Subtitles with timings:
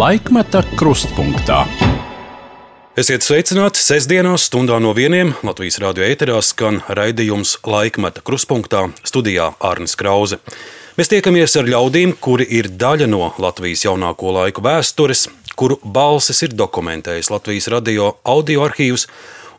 [0.00, 1.58] Laikmeta krustpunktā.
[2.96, 9.98] Esiet sveicināti sestdienās, stundā no vieniem Latvijas rādio ēterā skan raidījums Laikmeta krustpunktā studijā Arnis
[10.00, 10.38] Krause.
[10.96, 16.56] Mēs tiekamies ar ļaudīm, kuri ir daļa no Latvijas jaunāko laiku vēstures, kuru balsis ir
[16.56, 19.04] dokumentējis Latvijas radio audio arhīvs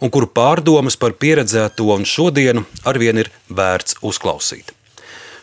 [0.01, 4.73] un kuru pārdomas par pieredzēto un šodienu arvien ir vērts uzklausīt.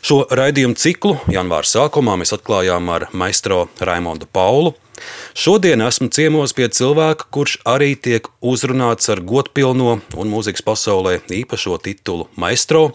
[0.03, 4.75] Šo raidījumu ciklu janvāra sākumā mēs atklājām ar maistro Raimondu Paulu.
[5.39, 11.79] Šodien esmu ciemos pie cilvēka, kurš arī tiek uzrunāts ar godpilno un mūzikas pasaulē īpašo
[11.85, 12.89] titulu maistro.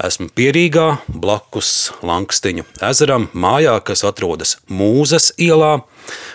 [0.00, 5.82] Esmu Pierīgā, blakus Lankstiņu ezeram, mājā, kas atrodas Mūzes ielā.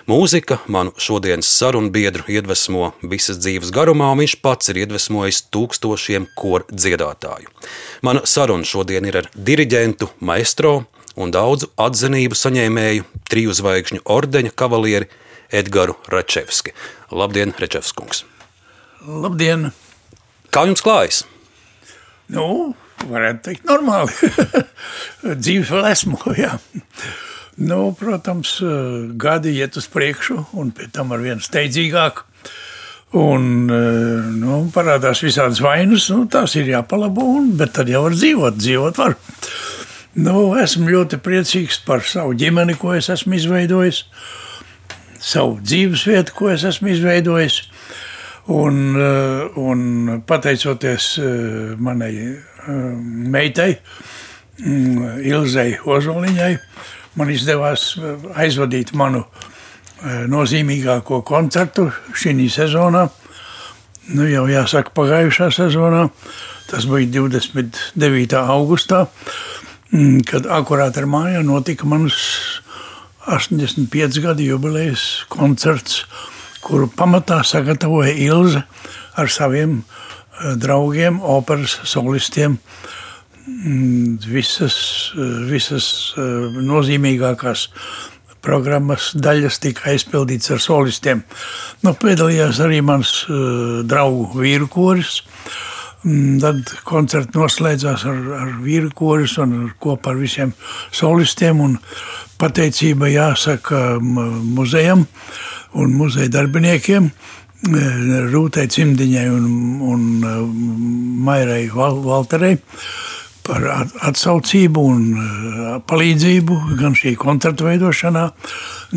[0.06, 6.30] Mūzika manu šodienas sarunu biedru iedvesmo visas dzīves garumā, un viņš pats ir iedvesmojis tūkstošiem
[6.38, 7.50] koru dziedātāju.
[8.06, 10.84] Mana saruna šodien ir ar diriģentu, maestro
[11.16, 15.10] un daudzu atzinību saņēmēju, triju zvaigžņu ordeņa kavalieri
[15.56, 16.74] Edgars Rečevski.
[17.12, 18.26] Labdien, Rečevskungs!
[19.06, 19.70] Labdien!
[20.54, 21.24] Kā jums klājas?
[22.32, 22.74] Nu,
[23.06, 24.12] varētu teikt, normāli.
[25.44, 26.20] Dzīves vēl esmu.
[26.44, 26.56] Jā.
[27.56, 28.58] Nu, protams,
[29.16, 32.26] gadi iet uz priekšu, un pēc tam ar vienu steidzīgāk.
[33.16, 38.58] Un nu, parādās visādas vainas, nu, tās ir jāpalabo, un, bet tad jau var dzīvot,
[38.60, 39.16] dzīvot var.
[40.16, 44.06] Nu, esmu ļoti priecīgs par savu ģimeni, ko es esmu izveidojis,
[45.20, 47.58] savu dzīves vietu, ko es esmu izveidojis.
[48.56, 48.96] Un,
[49.60, 49.82] un
[50.24, 51.08] pateicoties
[51.84, 52.14] manai
[53.36, 53.74] meitai,
[54.62, 56.54] mm, Ilzai Ozoliņai,
[57.20, 57.90] man izdevās
[58.40, 59.26] aizvadīt manu
[60.32, 63.04] nozīmīgāko koncertu šī sezonā.
[64.16, 66.08] Nu, jau jāsaka, pagājušā sezonā.
[66.70, 68.40] Tas bija 29.
[68.40, 69.55] augustā, mm,
[70.30, 72.16] kad akurāt ar mājā notika mans
[73.26, 76.04] 85 gadu jubilejas koncerts,
[76.66, 78.64] kuru pamatā sagatavoja Ilze
[79.18, 79.84] ar saviem
[80.62, 82.58] draugiem, operas solistiem.
[83.46, 84.78] Mm, visas,
[85.50, 85.88] visas
[86.18, 87.68] nozīmīgākās
[88.46, 91.22] programmas daļas tika aizpildītas ar solistiem.
[91.86, 95.22] Nu, piedalījās arī mans uh, draugu vīru koris.
[95.22, 95.75] Mm,
[96.42, 100.54] tad koncerts noslēdzās ar, ar vīru koris un ar, kopā ar visiem
[100.94, 101.64] solistiem.
[102.40, 105.06] Pateicība jāsaka muzejam
[105.76, 107.10] un muzeja darbiniekiem,
[107.66, 109.46] Rūtai Cimdiņai un,
[109.82, 110.02] un
[111.26, 112.60] Mairai Valterei
[113.46, 113.64] par
[114.06, 118.26] atsaucību un palīdzību gan šī koncerta veidošanā,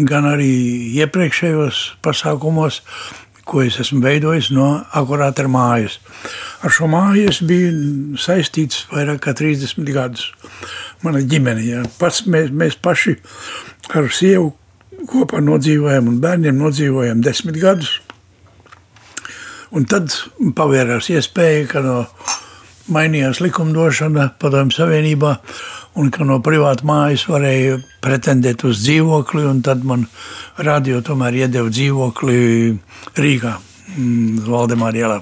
[0.09, 0.51] gan arī
[1.01, 2.83] iepriekšējos pasākumos,
[3.48, 5.98] ko es esmu veidojis no akurāt ar mājas.
[6.64, 10.31] Ar šo māju es biju saistīts vairāk kā 30 gadus.
[11.04, 11.84] Mana ģimene, jā.
[12.00, 13.16] Pats mēs, mēs paši
[13.97, 14.53] ar sievu
[15.09, 17.98] kopā nodzīvojam un bērniem nodzīvojam desmit gadus.
[19.70, 20.15] Un tad
[20.56, 21.98] pavērās iespēja, ka no
[22.92, 25.34] mainījās likumdošana Padomju Savienībā,
[25.98, 30.06] un ka no privāta mājas varēja pretendēt uz dzīvokli, tad man
[30.62, 32.38] radio tomēr iedeva dzīvokli
[33.19, 33.56] Rīgā,
[33.97, 35.19] mm, Valdemāra ielā.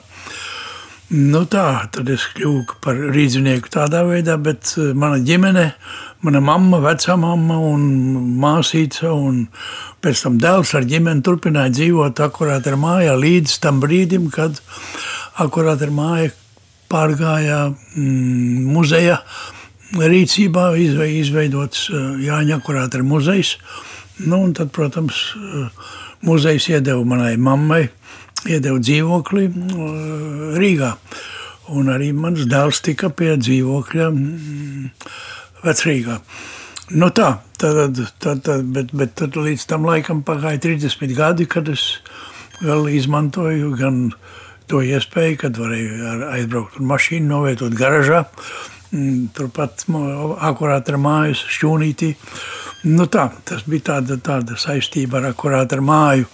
[1.16, 5.68] Nu tā, tad es kļuvu par rīznieku tādā veidā, bet eh, mana ģimene,
[6.26, 7.84] mana mamma, vecā mamma un
[8.42, 9.44] māsīca un
[10.02, 14.58] pēc tam dēls ar ģimeni turpināja dzīvot akurāt ar mājā līdz tam brīdim, kad
[15.38, 16.34] akurāt ar māju
[16.90, 19.20] pārgāja mm, muzeja
[20.00, 23.56] rīcībā, izveidots eh, Jāņa akurāt ar muzejs.
[24.24, 25.86] Nu, un tad, protams, eh,
[26.26, 27.86] muzejs iedeva manai mammai
[28.46, 30.92] iedevu dzīvokli uh, Rīgā.
[31.74, 35.08] Un arī mans dēls tika pie dzīvokļa mm,
[35.64, 36.20] Vecrīgā.
[36.94, 41.66] Nu tā, tad, tad, tad, bet, bet tad līdz tam laikam pagāja 30 gadi, kad
[41.72, 41.88] es
[42.60, 44.04] vēl izmantoju gan
[44.70, 48.75] to iespēju, kad varēju aizbraukt ar mašīnu, novietot garažā, mm,
[49.36, 52.12] turpat akurāt ar mājas šķūnītī.
[52.86, 56.28] Nu tā, tas bija tāda, tāda saistība ar akurāt ar māju.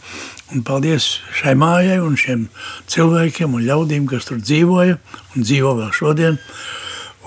[0.52, 2.44] Un paldies šai mājai un šiem
[2.92, 6.38] cilvēkiem un ļaudīm, kas tur dzīvoja un dzīvo vēl šodien.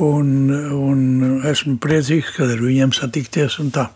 [0.05, 3.87] Un, un esmu priecīgs, ka ar viņiem satikties un tā.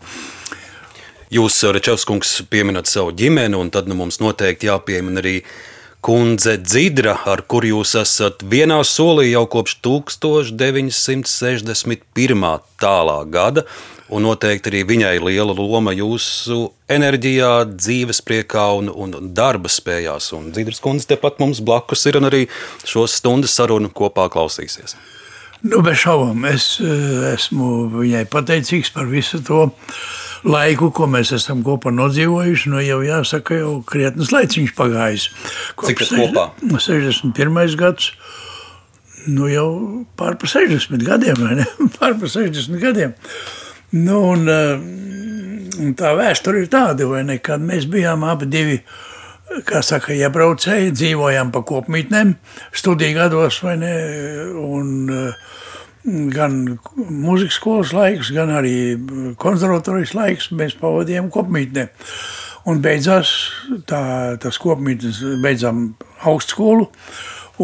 [1.30, 5.36] Jūs, Rečevskungs, pieminat savu ģimeni, un tad nu, mums noteikti jāpiemina arī
[6.00, 12.60] kundze Dzidra, ar kuru jūs esat vienā solī jau kopš 1961.
[12.80, 13.62] tālā gada.
[14.10, 20.32] Un noteikti arī viņai liela loma jūsu enerģijā, dzīves priekā un, un darba spējās.
[20.34, 22.50] Un Dzīves kundze tepat mums blakus ir un arī
[22.82, 24.98] šo stundu sarunu kopā klausīsies.
[25.60, 29.68] Nu, bez šaubām, es esmu viņai pateicīgs par visu to.
[30.46, 35.28] Laiku, ko mēs esam kopā nodzīvojuši, nu jau jāsaka, jau krietnes laiciņš pagājis.
[35.86, 36.46] Cik tas kopā?
[36.62, 37.76] 61.
[37.80, 38.12] gads.
[39.28, 39.68] Nu jau
[40.16, 41.66] pār pa 60 gadiem, vai ne?
[41.98, 43.12] Pār pa 60 gadiem.
[43.92, 48.78] Nu, un, un tā vēsture ir tāda, vai ne, kad mēs bijām abi divi
[49.66, 52.36] kā saka, iebraucēji, dzīvojām pa kopmītnēm,
[52.76, 53.94] studiju gados, vai ne,
[54.62, 55.10] un
[56.04, 56.60] gan
[56.96, 58.74] mūzikas skolas laiks, gan arī
[59.40, 61.88] konservatorijas laiks mēs pavadījām kopmītnē.
[62.70, 63.32] Un beidzās
[63.88, 64.02] tā,
[64.40, 65.90] tas kopmītnes, beidzām
[66.28, 66.90] augstskolu,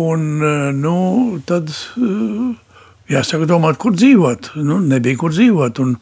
[0.00, 0.28] un
[0.76, 0.98] nu,
[1.48, 1.72] tad
[3.12, 4.54] jāsaka domāt, kur dzīvot.
[4.64, 5.82] Nu, nebija kur dzīvot.
[5.84, 5.96] Un,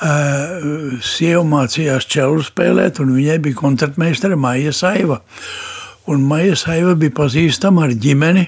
[0.00, 5.18] Uh, sieva mācījās čelu spēlēt, un viņai bija koncertmeistara Maija Saiva.
[6.08, 8.46] Un Maija Saiva bija pazīstama ar ģimeni,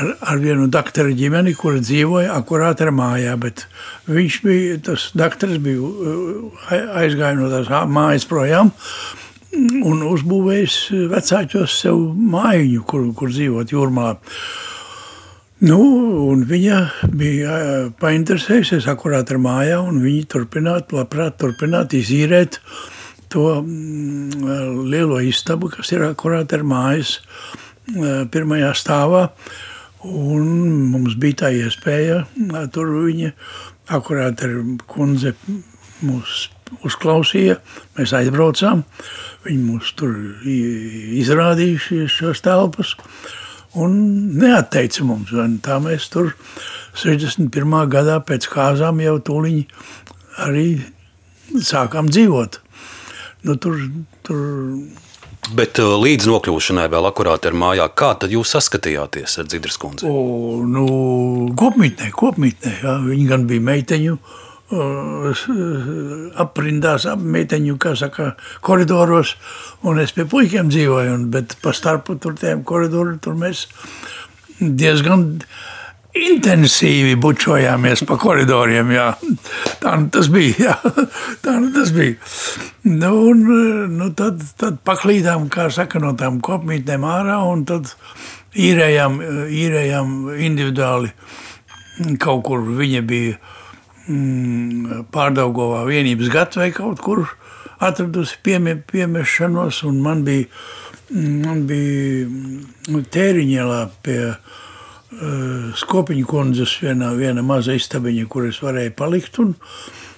[0.00, 3.66] ar, ar vienu doktoru ģimeni, kura dzīvoja akurāt ar mājā, bet
[4.10, 8.72] viņš bija, tas doktors bija aizgāja no tās mājas projām
[9.56, 10.78] un uzbūvējis
[11.12, 12.00] vecāķos sev
[12.36, 14.16] mājiņu, kur, kur dzīvot jūrmalā.
[15.66, 15.80] Nu,
[16.44, 16.80] viņa
[17.16, 17.52] bija
[18.02, 22.58] painteresējusies akurāt ar mājām, un viņa turpinātu, labprāt, turpināt izīrēt
[23.32, 27.16] to mm, lielo istabu, kas ir akurāt ar mājas
[28.32, 29.24] pirmajā stāvā.
[30.06, 30.50] Un
[30.92, 32.24] mums bija tā iespēja,
[32.74, 33.32] tur viņa
[33.96, 34.54] akurāt ar
[34.90, 35.34] kundze
[36.04, 36.46] mūs
[36.86, 37.56] uzklausīja,
[37.96, 38.82] mēs aizbraucām,
[39.46, 40.14] viņi mūs tur
[40.46, 42.94] izrādīja šos telpas
[43.76, 43.96] un
[44.40, 45.32] neatteica mums.
[45.36, 46.34] Un tā mēs tur
[46.98, 47.50] 61.
[47.92, 49.64] gadā pēc kāzām jau tūliņi
[50.46, 50.68] arī
[51.62, 52.60] sākām dzīvot.
[53.46, 53.82] Nu, tur,
[54.26, 54.40] tur...
[55.54, 60.08] Bet uh, līdz nokļūšanai vēl akurāti ar mājā, kā tad jūs saskatījāties ar Dzidras kundzi?
[60.08, 60.86] O, nu,
[61.58, 62.96] kopmītnē, kopmītnē, jā.
[63.06, 64.42] Viņi gan bija meiteņu, uh,
[66.42, 68.32] aprindās, ap meiteņu, kā saka,
[68.66, 69.36] koridoros,
[69.86, 73.68] un es pie puikiem dzīvoju, bet pa starpu tur tiem koridoriem, tur mēs
[74.58, 75.28] diezgan
[76.16, 79.06] intensīvi bučojāmies pa koridoriem, jā.
[79.82, 80.94] Tā nu tas bija, jā.
[81.44, 82.16] Tā nu tas bija.
[82.86, 83.44] Nu, un,
[83.96, 87.92] nu tad, tad paklīdām, kā saka, no tām kopmītnēm ārā, un tad
[88.56, 89.20] īrējām,
[89.52, 90.16] īrējām
[90.48, 91.12] individuāli
[92.20, 93.38] kaut kur viņa bija
[94.06, 97.24] mm, pārdaugovā vienības vai kaut kur
[97.80, 100.46] atradusi piemie, piemešanos, un man bija,
[101.10, 104.62] mm, man bija mm, tēriņielā pie uh,
[105.80, 109.54] skopiņu kundzes viena, viena maza istabiņa, kur es varēju palikt, un,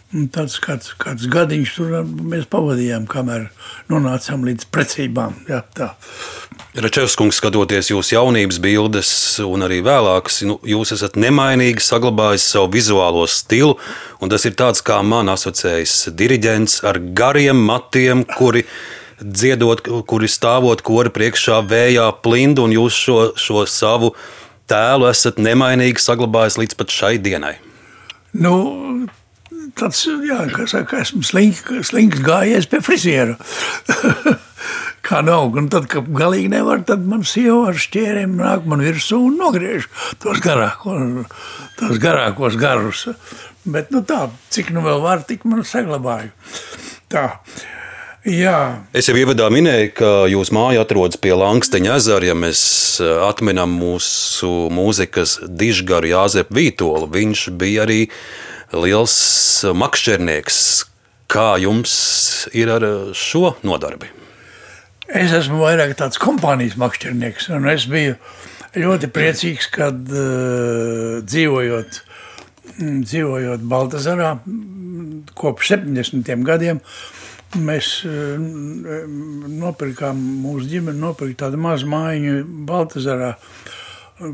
[0.08, 1.90] Tāds kāds, kāds gadiņš tur
[2.32, 3.50] mēs pavadījām, kamēr
[3.93, 5.35] nonācām līdz precībām.
[5.50, 5.90] Jā, tā.
[6.81, 9.11] Račevskungs, skatoties jūsu jaunības bildes
[9.44, 13.76] un arī vēlākas, nu, jūs esat nemainīgi saglabājis savu vizuālo stilu,
[14.25, 18.64] un tas ir tāds, kā man asociējas diriģents ar gariem matiem, kuri
[19.20, 24.14] dziedot, kuri stāvot kori priekšā vējā plindu, un jūs šo, šo savu
[24.70, 27.56] tēlu esat nemainīgi saglabājis līdz pat šai dienai.
[28.38, 28.55] Nu,
[29.79, 33.38] tāds, jā, kā saka, esmu slink, slinks gājies pie friziera.
[35.09, 39.17] Kā nav, un tad, kad galīgi nevar, tad man sieva ar šķēriem nāk man virsū
[39.31, 39.87] un nogriež
[40.20, 41.31] tos garākos,
[41.79, 43.06] tos garākos garus.
[43.65, 46.34] Bet, nu tā, cik nu vēl var, tik man saglabāju.
[47.08, 47.25] Tā.
[48.27, 48.82] Jā.
[48.96, 52.27] Es jau ievadā minēju, ka jūsu māja atrodas pie Lanksteņa ezera.
[52.27, 52.60] Ja mēs
[53.01, 58.01] eh, atminam mūsu mūzikas dižgaru Jāzepu Vītolu, viņš bija arī
[58.75, 59.17] liels
[59.70, 60.60] makšķernieks.
[61.29, 61.93] Kā jums
[62.56, 62.84] ir ar
[63.17, 64.08] šo nodarbi?
[65.08, 68.17] Es esmu vairāk tāds kompānijas makšķernieks, un es biju
[68.77, 72.01] ļoti priecīgs, kad uh, dzīvojot,
[72.81, 74.34] dzīvojot Baltazarā
[75.39, 76.29] kopš 70.
[76.44, 76.82] gadiem,
[77.56, 78.36] mēs uh,
[79.58, 83.32] nopirkām, mūsu ģimene nopirka tādu mazu mājiņu Baltazarā,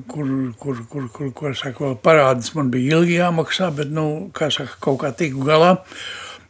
[0.08, 0.28] kur,
[0.58, 5.02] kur, kur, kur, kur saka, parādus man bija ilgi jāmaksā, bet, nu, kā saka, kaut
[5.04, 5.76] kā tiku galā.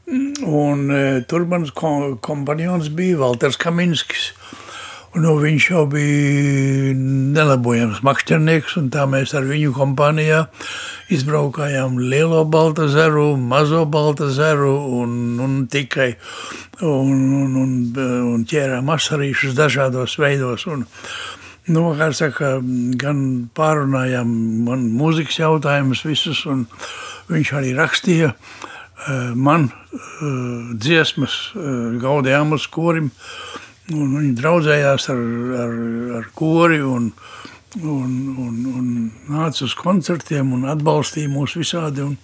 [0.05, 4.35] Un e, tur mans kompanions bija Valters Kaminskis.
[5.15, 10.41] Nu, viņš jau bija nelabojams makšķernieks, un tā mēs ar viņu kompānijā
[11.15, 16.17] izbraukājām lielo Baltazaru, mazo Baltazaru un, un tikai
[16.83, 17.79] un, un, un,
[18.33, 20.67] un ķērām asarīšus dažādos veidos.
[20.67, 20.87] Un,
[21.65, 22.59] Nu, saka,
[23.01, 23.21] gan
[23.57, 24.33] pārunājām
[24.67, 26.67] man mūzikas jautājumus visus, un
[27.31, 33.09] viņš arī rakstīja eh, man eh, dziesmas eh, gaudījām uz korim,
[33.93, 35.23] un viņi draudzējās ar,
[35.65, 35.75] ar,
[36.21, 37.11] ar kori, un,
[37.83, 38.89] un, un, un
[39.29, 42.07] nāca uz koncertiem un atbalstīja mūs visādi.
[42.07, 42.17] Un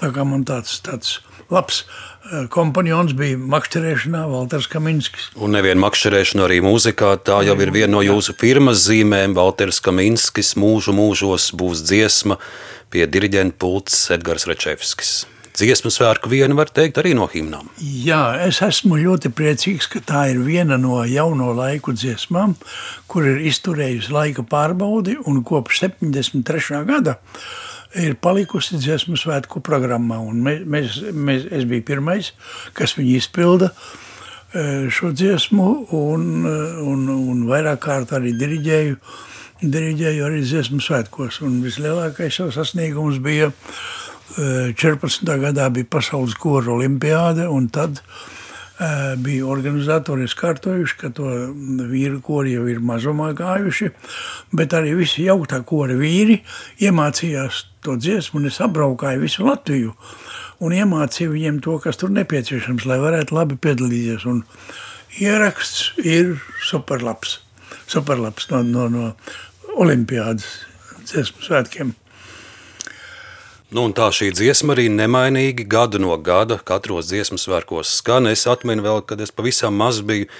[0.00, 1.20] tā kā man tāds, tāds
[1.52, 5.30] labs eh, kompanions bija makšķerēšanā Valters Kaminskis.
[5.38, 9.36] Un nevienu makšķerēšanu arī mūzikā, tā jau ir viena no jūsu firmas zīmēm.
[9.38, 12.40] Valters Kaminskis mūžu mūžos būs dziesma
[12.90, 15.24] pie diriģenta pults Edgars Rečevskis
[15.56, 17.70] dziesmu svētku viena, var teikt, arī no himnām.
[17.80, 22.56] Jā, es esmu ļoti priecīgs, ka tā ir viena no jauno laiku dziesmām,
[23.10, 26.84] kur ir izturējusi laika pārbaudi un kopš 73.
[26.88, 27.16] gada
[27.96, 30.18] ir palikusi dziesmu svētku programmā.
[30.32, 32.32] Mēs, mēs, es biju pirmais,
[32.76, 38.98] kas viņu izpilda e, šo dziesmu, un, e, un, un vairāk kārt arī diriģēju,
[39.62, 41.40] diriģēju arī dziesmu svētkos.
[41.46, 43.52] Un vislielākais jau sasniegums bija
[44.36, 45.28] 14.
[45.28, 51.30] E, gadā bija pasaules kora olimpiāde, un tad uh, bija organizatori skārtojuši, ka to
[51.88, 53.92] vīru kori jau ir mazumā gājuši,
[54.52, 56.42] bet arī visi jauktā kora vīri
[56.84, 59.94] iemācījās to dziesmu, un es apbraukāju visu Latviju
[60.60, 64.26] un iemācīju viņiem to, kas tur nepieciešams, lai varētu labi piedalīties.
[64.28, 64.42] Un
[65.20, 67.40] ieraksts ir superlabs,
[67.90, 69.12] superlabs no, no, no
[69.76, 70.48] olimpiādas
[71.06, 71.94] dziesmu svētkiem.
[73.76, 78.30] Nu, tā šī dziesma arī nemainīgi gadu no gada, katros dziesmu svētkos skan.
[78.30, 80.30] Es atminu vēl, kad es pavisam maz biju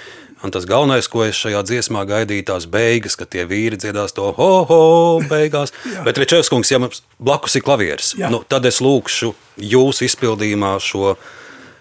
[0.45, 4.27] Un tas galvenais, ko es šajā dziesmā gaidīju, tās beigas, kad tie vīri dziedās to
[4.37, 4.81] ho, ho,
[5.25, 5.73] beigās.
[6.05, 8.29] Bet Rečevskungs, ja mums blakus ir klavieris, Jā.
[8.29, 11.15] nu, tad es lūkšu jūsu izpildījumā šo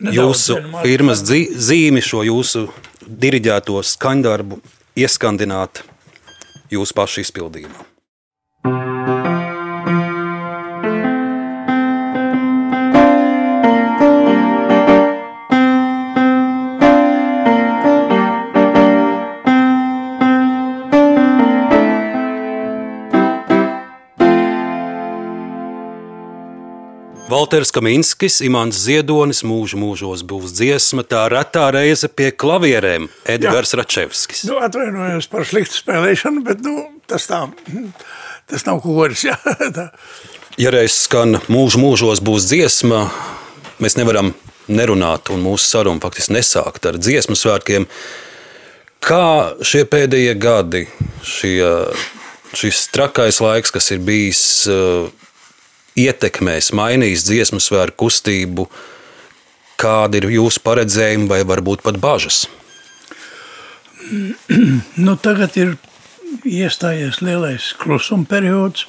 [0.01, 2.65] Nedaudz jūsu firmas zīmi, šo jūsu
[3.05, 4.63] diriģēto skaņdarbu
[5.05, 5.85] ieskandināt
[6.73, 7.85] jūsu pašu izpildījumā.
[27.27, 33.81] Valters Kaminskis, Imants Ziedonis, mūžu mūžos būs dziesma, tā retā reize pie klavierēm Edgars Jā.
[33.81, 34.45] Račevskis.
[34.47, 37.41] Nu, atvainojos par sliktu spēlēšanu, bet nu, tas, tā,
[38.47, 39.25] tas nav koris.
[39.27, 39.35] Jā,
[40.63, 43.09] ja reiz skan mūžu mūžos būs dziesma,
[43.83, 44.31] mēs nevaram
[44.71, 47.91] nerunāt un mūsu sarunu faktiski nesākt ar dziesmu svētkiem.
[49.03, 49.27] Kā
[49.67, 50.87] šie pēdējie gadi,
[51.27, 51.59] šie,
[52.55, 54.47] šis trakais laiks, kas ir bijis
[55.97, 58.69] ietekmēs, mainīs dziesmu svēru kustību?
[59.81, 62.45] Kādi ir jūsu paredzējumi vai varbūt pat bažas?
[65.07, 65.75] Nu, tagad ir
[66.47, 68.87] iestājies lielais klusuma periods.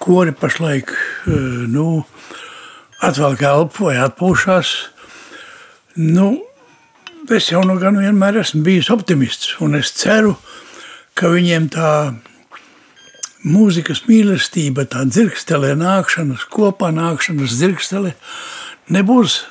[0.00, 1.32] Kori pašlaik eh,
[1.68, 2.04] nu,
[3.04, 4.70] atvelk elpu vai atpūšas.
[6.00, 6.30] Nu,
[7.30, 10.36] es jau nu gan vienmēr esmu bijis optimists, un es ceru,
[11.14, 11.90] ka viņiem tā
[13.46, 18.14] mūzikas mīlestība, tā dzirkstele, nākšanas kopā, nākšanas dzirkstele
[18.92, 19.42] nebūs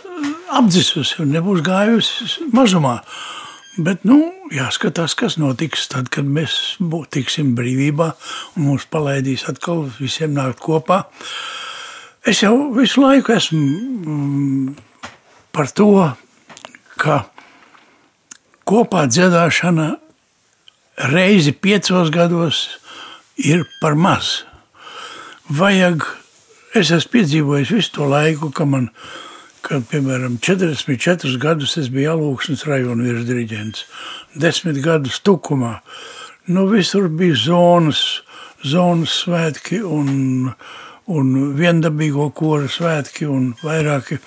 [0.53, 3.00] apdzisusi un nebūs gājusi mazumā.
[3.79, 4.17] Bet nu,
[4.51, 6.77] jāskatās, kas notiks tad, kad mēs
[7.13, 8.10] tiksim brīvībā
[8.58, 11.05] un mūs palaidīs atkal visiem nākt kopā.
[12.27, 14.74] Es jau visu laiku esmu mm,
[15.55, 16.10] par to,
[17.00, 17.22] ka
[18.67, 19.93] kopā dziedāšana
[21.13, 22.78] reizi piecos gados
[23.39, 24.43] ir par maz.
[25.50, 26.03] Vajag,
[26.77, 28.89] es esmu piedzīvojis visu to laiku, ka man,
[29.65, 33.86] kad, piemēram, 44 gadus es biju Alūksnes rajona virsdiriģents,
[34.38, 35.79] 10 gadus Tukumā.
[36.50, 38.03] Nu, visur bija zonas,
[38.65, 40.51] zonas svētki un,
[41.10, 44.19] un viendabīgo kora svētki un vairāki,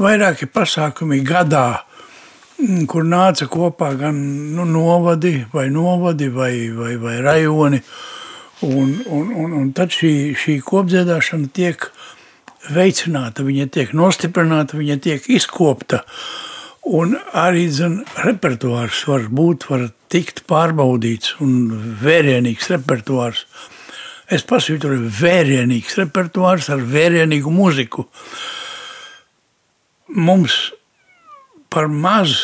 [0.00, 1.84] vairāki pasākumi gadā,
[2.90, 4.16] kur nāca kopā gan
[4.56, 7.82] nu, novadi vai novadi vai, vai, vai rajoni.
[8.60, 11.84] Un, un, un, un tad šī, šī kopdziedāšana tiek
[12.74, 16.02] veicināta, viņa tiek nostiprināta, viņa tiek izkopta.
[16.88, 21.68] Un arī zin, repertuārs var būt, var tikt pārbaudīts un
[22.02, 23.44] vērienīgs repertuārs.
[24.28, 28.08] Es pasvītroju vērienīgs repertuārs ar vērienīgu mūziku.
[30.08, 30.58] Mums
[31.70, 32.34] par maz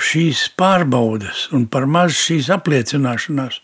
[0.00, 3.60] šīs pārbaudes un par maz šīs apliecināšanās.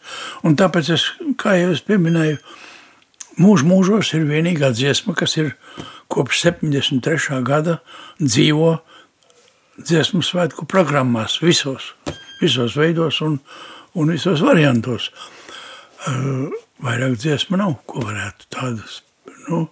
[0.46, 1.06] Un tāpēc, es,
[1.40, 2.38] kā jau es pieminēju,
[3.40, 5.54] mūžu mūžos ir vienīgā dziesma, kas ir
[6.10, 7.40] kopš 73.
[7.46, 7.80] gada
[8.20, 8.78] dzīvo
[9.80, 11.94] dziesmu svētku programmās visos,
[12.40, 13.38] visos veidos un,
[13.96, 15.10] un visos variantos.
[16.00, 16.48] Uh,
[16.80, 19.00] vairāk dziesmu nav, ko varētu tādas,
[19.48, 19.66] nu,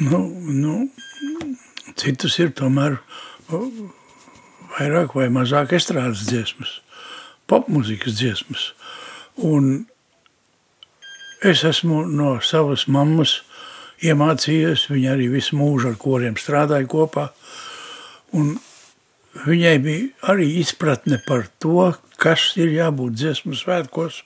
[0.00, 0.76] nu, nu,
[1.98, 2.96] citas ir tomēr
[4.76, 6.80] vairāk vai mazāk estrādes dziesmas,
[7.48, 8.72] popmūzikas dziesmas.
[9.38, 9.86] Un
[11.38, 13.36] Es esmu no savas mammas
[14.02, 14.88] iemācījies.
[14.90, 17.28] Viņa arī visu mūžu ar koriem strādāja kopā.
[18.34, 18.56] Un
[19.44, 24.24] viņai bija arī izpratne par to, kas ir jābūt dziesmu svētkos.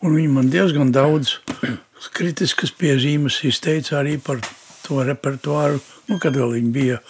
[0.00, 1.36] Un viņa man diezgan daudz
[2.16, 4.40] kritiskas piezīmes izteica arī par
[4.86, 5.76] to repertuāru,
[6.08, 7.02] nu, kad vēl viņa bija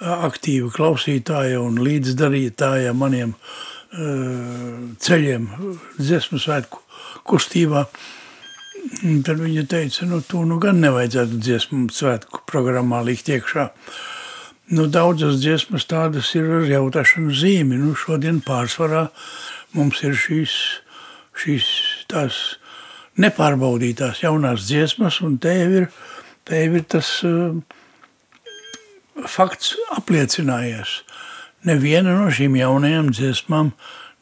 [0.00, 5.48] aktīva klausītāja un līdzdarītāja maniem uh, ceļiem
[5.98, 6.82] dziesmu svētku
[7.28, 7.84] kustībā.
[9.26, 13.68] Tad viņa teica, nu, to nu gan nevajadzētu dziesmu svētku programmā likt iekšā.
[14.70, 17.76] Nu, daudzas dziesmas tādas ir ar jautāšanu zīmi.
[17.80, 19.08] Nu, šodien pārsvarā
[19.76, 20.54] mums ir šīs,
[21.42, 21.66] šīs
[22.08, 22.38] tās
[23.20, 25.90] nepārbaudītās jaunās dziesmas, un te jau ir,
[26.48, 27.58] te jau ir tas uh,
[29.28, 31.00] fakts apliecinājies.
[31.68, 33.74] Neviena no šīm jaunajām dziesmām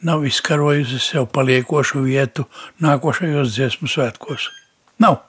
[0.02, 2.46] nav izkarojusi sev paliekošu vietu
[2.82, 4.50] nākošajos dziesmu svētkos.
[5.02, 5.22] Nav.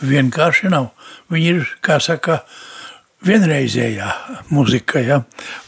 [0.00, 0.90] Vienkārši nav.
[1.28, 2.38] Viņi ir, kā saka,
[3.26, 4.08] vienreizējā
[4.48, 5.00] muzika.
[5.04, 5.18] Ja?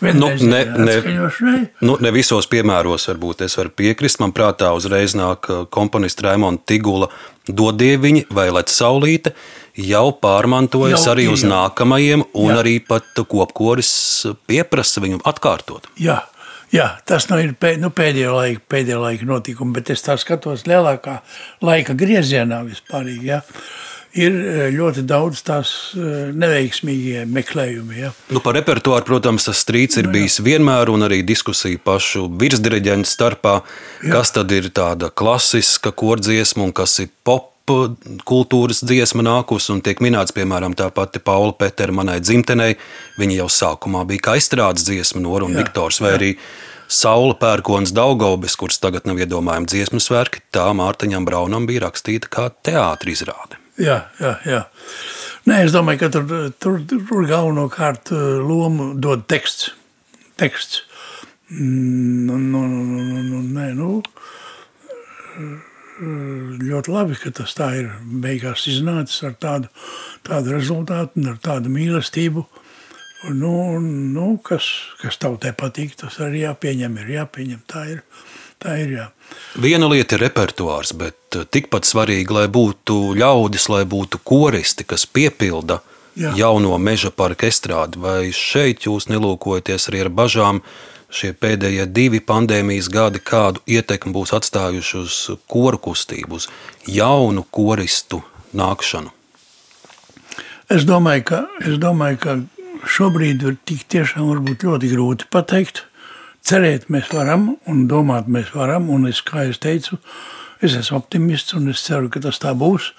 [0.00, 0.94] Vienreizējā nu, ne,
[1.44, 4.22] ne, nu, ne visos piemēros varbūt es varu piekrist.
[4.24, 7.10] Man prātā uzreiz nāk uh, komponists Raimonda Tigula
[7.48, 9.32] Dodieviņi vai Lec Saulīte
[9.78, 11.50] jau pārmantojas jau, arī uz jau.
[11.52, 12.58] nākamajiem, un jā.
[12.60, 13.92] arī pat kopkoris
[14.46, 15.90] pieprasa viņu atkārtot.
[16.00, 16.22] Jā.
[16.72, 20.62] Jā, tas nu ir pēd, nu, pēdējā laika, pēdējā laika notikumi, bet es tā skatos
[20.64, 21.18] lielākā
[21.60, 23.10] laika griezienā vispār.
[23.20, 23.42] Ja?
[24.18, 28.00] Ir e, ļoti daudz tās e, neveiksmīgie meklējumi.
[28.02, 28.10] Ja.
[28.32, 33.60] Nu, par repertuāru, protams, strīds ir nu, bijis vienmēr, un arī diskusija pašu virsdireģentu starpā,
[34.02, 34.12] jā.
[34.12, 37.48] kas tad ir tāda klasiska kordziesma un kas ir pop
[38.26, 42.74] kultūras dziesma nākus un tiek minēts, piemēram, tā pati Paula Petera manai dzimtenei.
[43.20, 46.18] Viņa jau sākumā bija kā izstrādes dziesma, Nora un jā, Viktors, vai jā.
[46.18, 46.30] arī
[46.92, 52.50] Saula pērkons Daugobis, kurš tagad nav iedomājama dziesmas verki, tā Mārtiņam Braunam bija rakstīta kā
[52.66, 53.61] teātris izrāde.
[53.80, 54.62] Jā, jā, jā.
[55.48, 56.26] Nē, es domāju, ka tur,
[56.60, 58.12] tur, tur galvenokārt
[58.44, 59.72] lomu dod teksts.
[60.36, 60.82] teksts.
[61.52, 64.02] Nu, nu, nu, nu, nē, nu,
[66.62, 67.90] ļoti labi, ka tas tā ir
[68.22, 69.70] beigās iznācis ar tādu,
[70.26, 72.44] tādu rezultātu un ar tādu mīlestību.
[73.38, 74.66] Nu, nu, kas,
[74.98, 76.96] kas tautai patīk, tas arī jāpieņem.
[77.04, 78.02] Ir jāpieņem tā ir.
[78.62, 79.06] Tā ir jā.
[79.58, 85.06] Viena lieta ir repertuārs, bet eh, tikpat svarīgi, lai būtu ļaudis, lai būtu koristi, kas
[85.06, 85.80] piepilda
[86.14, 86.32] jā.
[86.38, 88.00] jauno meža parka estrādi.
[88.02, 90.62] Vai šeit jūs nelūkojaties arī ar bažām,
[91.12, 95.18] šie pēdējie divi pandēmijas gadi, kādu ietekmi būs atstājuši uz
[95.50, 96.48] koru kustību, uz
[96.88, 98.22] jaunu koristu
[98.56, 99.12] nākšanu?
[100.72, 102.36] Es domāju, ka, es domāju, ka
[102.88, 105.84] šobrīd ir tik tiešām ļoti grūti pateikt.
[106.42, 109.98] Cerēt mēs varam un domāt mēs varam, un es, kā es teicu,
[110.62, 112.92] es esmu optimists un es ceru, ka tas tā būs.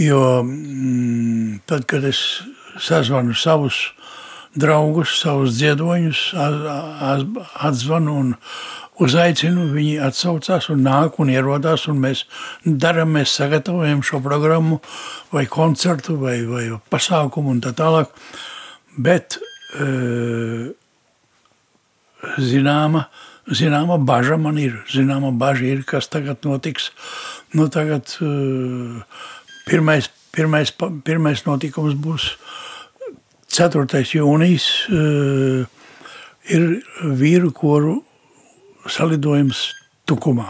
[0.00, 2.40] Jo mm, tad, kad es
[2.80, 3.90] sazvanu savus
[4.56, 6.22] draugus, savus dziedoņus,
[7.68, 8.34] atzvanu un
[9.02, 9.68] uzaicinu.
[9.72, 12.24] Viņi atsaucās un nāk un ierodās, un mēs
[12.64, 14.80] darām, mēs sagatavojam šo programmu,
[15.32, 18.12] vai koncertu, vai, vai pasākumu un tā tālāk.
[18.96, 19.40] Bet
[22.38, 23.06] zināma,
[23.50, 24.80] zināma baža man ir.
[24.92, 26.90] Zināma baža ir, kas tagad notiks.
[27.54, 28.14] Nu, tagad
[29.68, 32.32] pirmais, pirmais, pirmais notikums būs
[33.52, 33.84] 4.
[34.16, 35.66] jūnijas uh,
[36.48, 36.68] ir
[37.20, 38.00] vīru koru
[38.88, 39.70] salidojums
[40.08, 40.48] Tukumā.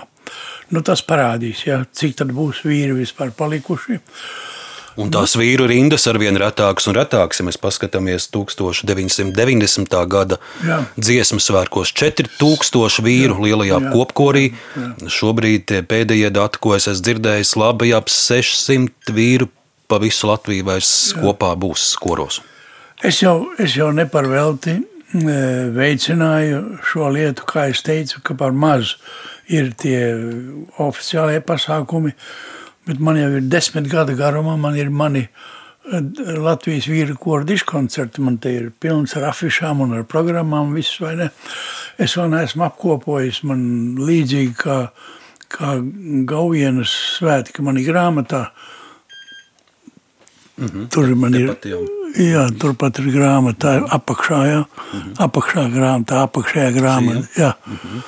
[0.73, 3.99] Nu, tas parādīs, ja, cik tad būs vīri vispār palikuši.
[5.01, 9.97] Un tās vīru rindas ar vien retākas un retākas, ja mēs paskatāmies 1990.
[10.13, 10.83] gada jā.
[10.99, 14.45] dziesmu svētkos, 4000 vīru jā, lielajā jā, kopkorī.
[14.53, 14.93] Jā.
[15.17, 19.49] Šobrīd pēdējie dati, ko es esmu dzirdējis, labi ap 600 vīru
[19.89, 21.21] pa visu Latviju vairs jā.
[21.25, 22.43] kopā būs koros.
[23.03, 24.83] Es jau, es jau neparvelti e,
[25.75, 28.95] veicināju šo lietu, kā es teicu, ka par maz
[29.51, 29.99] ir tie
[30.81, 32.15] oficiālie pasākumi,
[32.87, 36.01] bet man jau ir desmit gadu garumā, man ir mani e,
[36.39, 41.17] Latvijas vīru koru diskoncerti, man te ir pilns ar afišām un ar programmām, viss vai
[41.21, 41.31] ne.
[41.99, 43.65] Es vēl neesmu apkopojis, man
[44.01, 44.79] līdzīgi kā,
[45.53, 45.75] kā
[46.29, 48.47] Gaujienas svētki, man ir grāmatā,
[50.63, 50.89] Mm -hmm.
[50.89, 51.57] Tur man ir.
[52.17, 54.59] Jā, turpat ir grāmata, apakšā, jā.
[54.59, 55.15] Mm -hmm.
[55.27, 57.27] apakšā grāmata, apakšējā grāmata.
[57.37, 57.53] Jā.
[57.67, 57.99] Mm -hmm.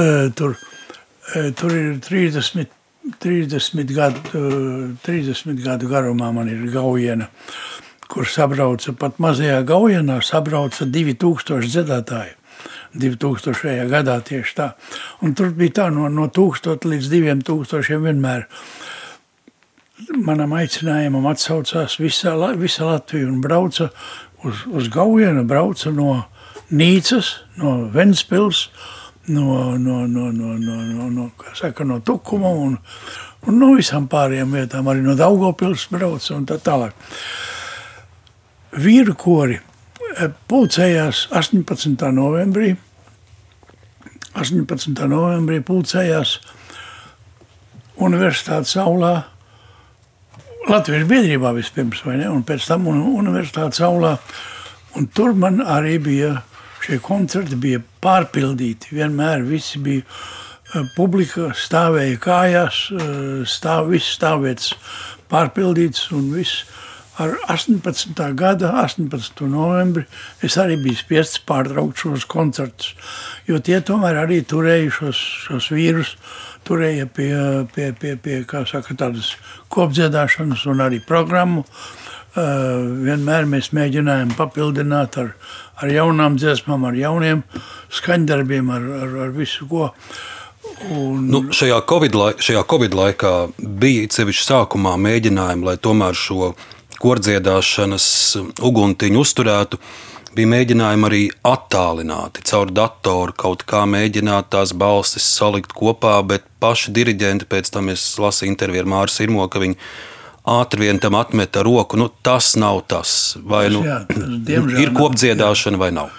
[0.00, 0.56] uh, tur,
[1.36, 2.66] uh, tur ir 30,
[3.22, 7.28] 30, gadu, uh, 30 gadu garumā man ir gaujiena,
[8.08, 12.38] kur sabrauca pat mazajā gaujienā, sabrauca 2000 dziedātāji.
[12.92, 13.88] 2000.
[13.88, 14.68] gadā tieši tā.
[15.24, 18.46] Un tur bija tā no, no 1000 līdz 2000 vienmēr
[20.22, 23.88] manam aicinājumam atsaucās visa, visa Latvija un brauca
[24.44, 26.24] uz, uz Gaujienu, brauca no
[26.72, 28.66] Nīcas, no Ventspils,
[29.26, 32.78] no, no, no, no, no, no, no, saka, no Tukuma un,
[33.46, 36.96] un no visām pārējām vietām, arī no Daugopils brauca un tā tālāk.
[38.82, 39.58] Vīru kori
[40.48, 42.08] pulcējās 18.
[42.16, 42.72] novembrī,
[44.32, 45.06] 18.
[45.08, 46.38] novembrī pulcējās
[48.02, 49.12] Universitātes aulā,
[50.70, 54.14] Latvijas biedrībā vispirms, vai ne, un pēc tam Universitātes aulā,
[54.98, 56.36] un tur man arī bija,
[56.82, 64.72] šie koncerti bija pārpildīti, vienmēr visi bija, eh, publika stāvēja kājās, eh, stāv, viss stāvvietas
[65.30, 66.64] pārpildīts un viss
[67.18, 68.32] ar 18.
[68.34, 69.46] gada 18.
[69.46, 70.06] novembri
[70.42, 72.94] es arī biju spiests pārtraukt šos koncertus,
[73.46, 76.16] jo tie tomēr arī turēja šos, šos vīrus,
[76.64, 77.32] turēja pie,
[77.74, 79.36] pie, pie, pie saka, tādas
[79.68, 81.60] kopdziedāšanas un arī programmu.
[81.60, 82.01] Uh,
[82.36, 85.32] vienmēr mēs mēģinājām papildināt ar,
[85.82, 87.42] ar jaunām dziesmām, ar jauniem
[87.92, 89.90] skaņdarbiem, ar, ar, ar visu ko.
[90.90, 91.26] Un...
[91.28, 96.54] Nu, šajā, COVID laik, šajā Covid laikā bija sevišķi sākumā mēģinājumi, lai tomēr šo
[97.02, 98.06] kordziedāšanas
[98.62, 99.80] uguntiņu uzturētu,
[100.36, 106.94] bija mēģinājumi arī attālināti caur datoru kaut kā mēģināt tās balsis salikt kopā, bet paši
[106.94, 109.76] diriģenti pēc tam es lasīju interviju ar Māru Sirmo, ka viņi
[110.48, 111.98] ātri vien tam atmeta roku.
[112.00, 116.10] Nu, tas nav tas, vai nu, Jā, tas, ir kopdziedāšana vai nav.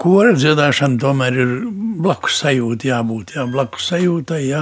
[0.00, 1.52] Kora dziedāšana tomēr ir
[2.04, 3.32] blakus sajūta, jābūt.
[3.36, 4.60] Jā, blakus sajūtai, jā,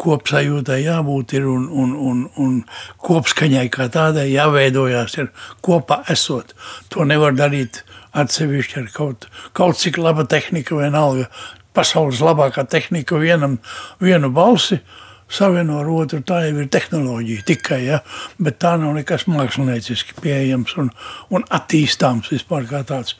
[0.00, 2.54] kopsajūtai jābūt ir un, un, un, un
[3.02, 5.32] kopskaņai kā tādai jāveidojās ir
[5.66, 6.54] kopā esot.
[6.94, 7.82] To nevar darīt
[8.14, 11.28] atsevišķi ar kaut, kaut cik laba tehnika vienalga.
[11.74, 13.56] Pasaules labākā tehnika vienam,
[14.02, 15.01] vienu balsi, uh,
[15.32, 16.20] savieno ar otru.
[16.26, 18.02] Tā jau ir tehnoloģija tikai, ja?
[18.42, 20.92] bet tā nav nekas mākslinieciski pieejams un,
[21.32, 23.16] un attīstāms vispār kā tāds.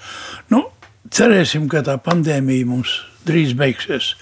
[0.53, 0.67] Nu,
[1.13, 4.15] cerēsim, ka tā pandēmija mums drīz beigsies.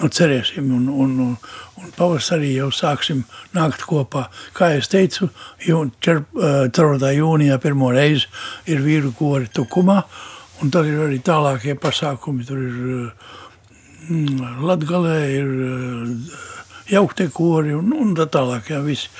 [0.00, 1.34] Nu, cerēsim, un, un, un,
[1.78, 3.22] un pavasarī jau sāksim
[3.54, 4.24] nākt kopā.
[4.56, 5.28] Kā jau teicu,
[5.62, 7.12] 4.
[7.14, 8.26] jūnijā pirmo reizi
[8.66, 10.00] ir vīru kori Tukumā,
[10.62, 12.42] un tad ir arī tālākie pasākumi.
[12.48, 12.74] Tur ir
[14.08, 15.54] mm, Latgalē, ir
[16.90, 18.70] jauktie kori un, un tā tālāk.
[18.74, 19.10] Jā, visi.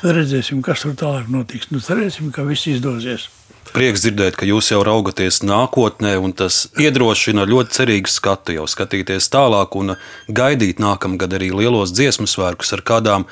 [0.00, 1.70] Tad redzēsim, kas tur tālāk notiks.
[1.72, 3.30] Nu, cerēsim, ka viss izdosies.
[3.74, 9.26] Prieks dzirdēt, ka jūs jau raugaties nākotnē, un tas iedrošina ļoti cerīgu skatu, jau skatīties
[9.32, 9.96] tālāk un
[10.30, 13.26] gaidīt nākamgad arī lielos dziesmu svētkus, ar kādām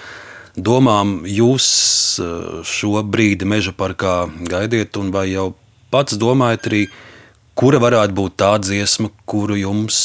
[0.56, 1.66] domām jūs
[2.20, 5.52] eh, šo brīdi meža parkā gaidiet, un vai jau
[5.94, 6.82] pats domājat arī,
[7.54, 10.00] kura varētu būt tā dziesma, kuru jums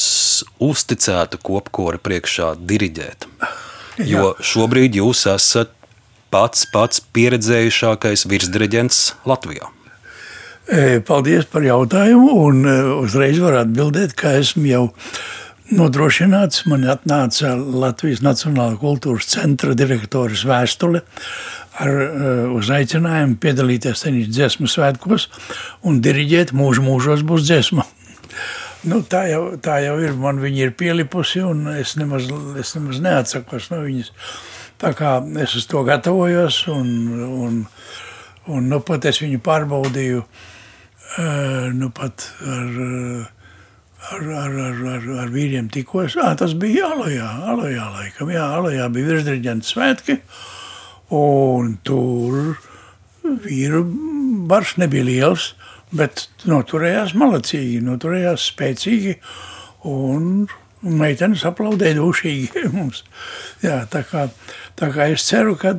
[0.62, 3.26] uzticētu kopkora priekšā diriģēt?
[4.08, 5.74] Jo šobrīd jūs esat
[6.30, 9.68] pats pats pieredzējušākais virsdireģents Latvijā.
[10.70, 12.32] E, paldies par jautājumu.
[12.46, 14.84] Un e, uzreiz var atbildēt, ka esmu jau
[15.74, 16.64] nodrošināts.
[16.70, 21.02] Man atnāca Latvijas Nacionālā kultūras centra direktoras vēstule
[21.80, 22.10] ar e,
[22.60, 25.26] uzaicinājumu piedalīties tenis dziesmu svētkos
[25.86, 27.86] un diriģēt mūžu mūžos būs dziesma.
[28.88, 30.14] Nu, tā, jau, tā jau ir.
[30.16, 34.12] Man viņa ir pielipusi, un es nemaz, es nemaz neatsakos no viņas.
[34.80, 36.88] Tā kā es uz to gatavojos, un,
[37.44, 37.58] un,
[38.48, 40.24] un nu, pat es viņu pārbaudīju
[41.76, 42.80] nu, pat ar,
[44.12, 46.16] ar, ar, ar, ar, ar vīriem tikos.
[46.16, 48.32] À, tas bija Alojā, Alojā laikam.
[48.32, 50.20] Jā, Alojā bija virsdirigents svētki,
[51.12, 52.56] un tur
[53.44, 53.84] vīru
[54.50, 55.52] bars nebija liels.
[55.90, 59.16] Bet noturējās malacīgi, noturējās spēcīgi
[59.90, 60.46] un
[60.80, 63.02] meitenes aplaudēja dušīgi mums.
[63.64, 64.28] Jā, tā, kā,
[64.78, 65.78] tā kā es ceru, ka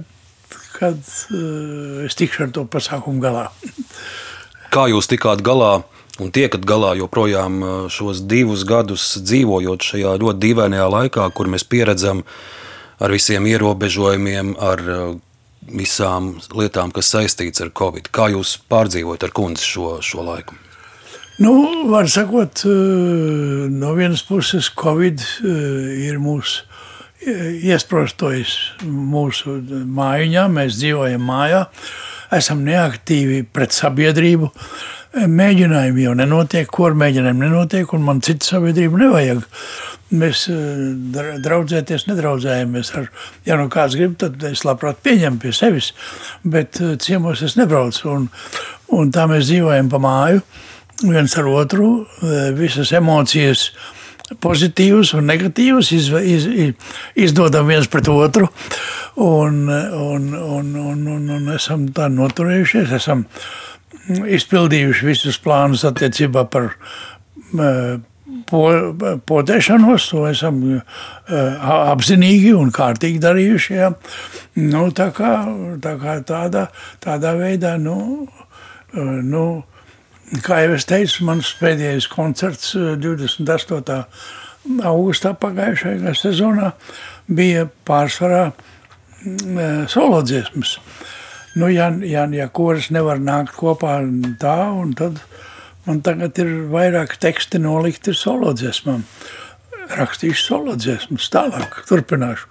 [0.82, 3.48] kad, uh, es tikšu ar to pasākumu galā.
[4.74, 5.82] Kā jūs tikāt galā
[6.24, 11.66] un tiekat galā joprojām eh, šos divus gadus dzīvojot šajā ļoti dīvainajā laikā, kur mēs
[11.68, 12.22] pieredzam
[13.04, 15.10] ar visiem ierobežojumiem, ar uh,
[15.70, 18.10] visām lietām, kas saistīts ar Covid.
[18.14, 20.58] Kā jūs pārdzīvojat ar kundzi šo, šo laiku?
[21.42, 21.54] Nu,
[21.90, 26.66] var sakot, eh, no vienas puses Covid eh, ir mūsu
[27.26, 28.52] eh, iesprostojis
[28.86, 29.58] mūsu
[29.98, 31.64] mājiņā, mēs dzīvojam mājā,
[32.36, 34.50] esam neaktīvi pret sabiedrību,
[35.12, 39.44] mēģinājumi jau nenotiek, kur mēģinājumi nenotiek, un man citu sabiedrību nevajag.
[40.22, 42.92] Mēs eh, draudzēties nedraudzējamies.
[43.00, 43.08] Ar,
[43.48, 45.92] ja nu kāds grib, tad es labprāt pieņemu pie sevis,
[46.44, 48.08] bet eh, ciemos es nebraucu.
[48.12, 48.28] Un,
[48.98, 50.44] un tā mēs dzīvojam pa māju,
[51.04, 51.92] viens ar otru,
[52.24, 53.70] eh, visas emocijas
[54.40, 56.92] pozitīvas un negatīvas iz, iz, iz,
[57.28, 58.48] izdodam viens pret otru.
[59.16, 63.26] Un, un, un, un, un, un esam tā noturējušies, esam
[64.10, 66.72] izpildījuši visus plānus attiecībā par
[68.50, 68.62] po,
[69.28, 70.62] potēšanos, to esam
[71.28, 73.76] apzinīgi un kārtīgi darījuši.
[73.76, 73.92] Ja.
[74.62, 75.34] Nu, tā kā,
[75.84, 76.68] tā kā tādā,
[77.04, 78.28] tādā veidā, nu,
[78.96, 79.46] nu,
[80.46, 84.04] kā jau es teicu, mans pēdējais koncerts 28.
[84.88, 86.76] augustā pagājušajā sezonā
[87.32, 88.71] bija pārsvarā solo
[90.26, 90.78] dziesmas.
[91.54, 94.00] Nu, ja, ja, ja koris nevar nākt kopā
[94.40, 95.20] tā, un tad
[95.86, 99.04] man tagad ir vairāk teksti nolikti solo dziesmām.
[99.92, 102.48] Rakstīšu solo dziesmas, tālāk turpināšu.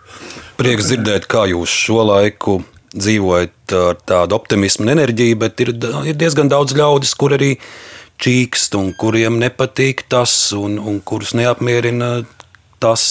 [0.61, 2.59] Prieks dzirdēt, kā jūs šo laiku
[2.91, 5.73] dzīvojat ar tādu optimismu un enerģiju, bet ir,
[6.11, 7.55] ir diezgan daudz ļaudis, kur arī
[8.21, 12.19] čīkst un kuriem nepatīk tas, un, un kurus neapmierina
[12.83, 13.05] tas,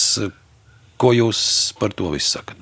[1.00, 1.42] ko jūs
[1.80, 2.59] par to visu sakat.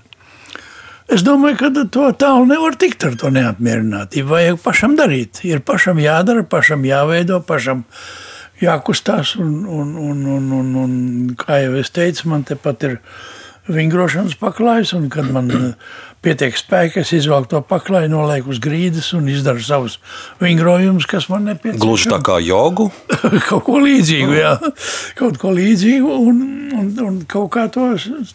[1.07, 4.27] Es domāju, ka to tālu nevar tikt ar to neapmierinātību.
[4.27, 5.39] Vajag pašam darīt.
[5.47, 7.85] Ir pašam jādara, pašam jāveido, pašam
[8.59, 9.37] jākustās.
[9.39, 10.97] Un, un, un, un, un, un
[11.39, 12.97] kā jau es teicu, man tepat ir
[13.71, 15.51] vingrošanas paklājs, un kad man
[16.25, 19.97] pietiek spēka, es izvelku to paklāju, nolieku uz grīdas un izdaru savus
[20.41, 21.83] vingrojumus, kas man nepieciešams.
[21.83, 22.89] Gluži tā kā jogu?
[23.49, 24.53] kaut ko līdzīgu, jā.
[25.19, 26.41] Kaut ko līdzīgu un,
[26.77, 27.91] un, un kaut kā to,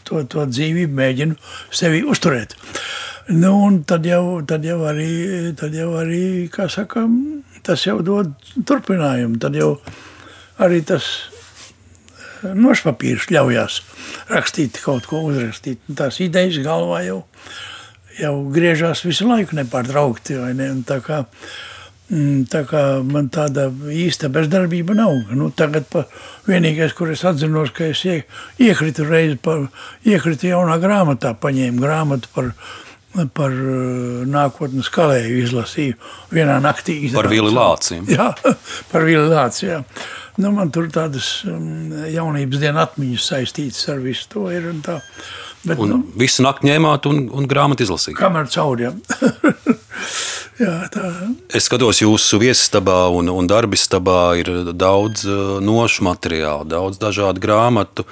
[0.08, 1.38] to, to dzīvību mēģinu
[1.74, 2.56] sevi uzturēt.
[3.32, 7.04] Nu, un tad jau, tad jau arī, tad jau arī, kā saka,
[7.66, 8.32] tas jau dod
[8.66, 9.38] turpinājumu.
[9.42, 9.76] Tad jau
[10.62, 11.06] arī tas
[12.42, 13.82] nošpapīrs ļaujās
[14.32, 15.82] rakstīt kaut ko, uzrakstīt.
[15.98, 17.20] Tās idejas galvā jau
[18.20, 20.36] jau griežās visu laiku nepārtraukti.
[20.56, 20.68] Ne?
[20.74, 21.22] Un tā kā,
[22.10, 25.32] mm, tā kā man tāda īsta bezdarbība nav.
[25.36, 26.06] Nu, tagad pa,
[26.48, 28.22] vienīgais, kur es atzinos, ka es ie,
[28.62, 29.58] iekritu reizi, pa,
[30.08, 32.52] iekritu jaunā grāmatā, paņēmu grāmatu par
[33.36, 35.98] par uh, nākotnes kalēju izlasīju
[36.32, 36.96] vienā naktī.
[37.14, 38.06] Par Vili Lāciju.
[38.16, 38.30] Jā,
[38.92, 39.82] par Vili Lāciju.
[40.40, 44.70] Nu, man tur tādas um, jaunības dienas atmiņas saistītas ar visu to ir.
[44.72, 44.98] Un tā.
[45.62, 48.18] Bet, un nu, visu nakti ņēmāt un, un grāmatu izlasījāt.
[48.18, 48.88] Kamēr cauri.
[50.62, 51.08] Jā, tā.
[51.54, 58.06] Es skatos, jūsu viesistabā un, un darbistabā ir daudz uh, nošu materiālu, daudz dažādu grāmatu.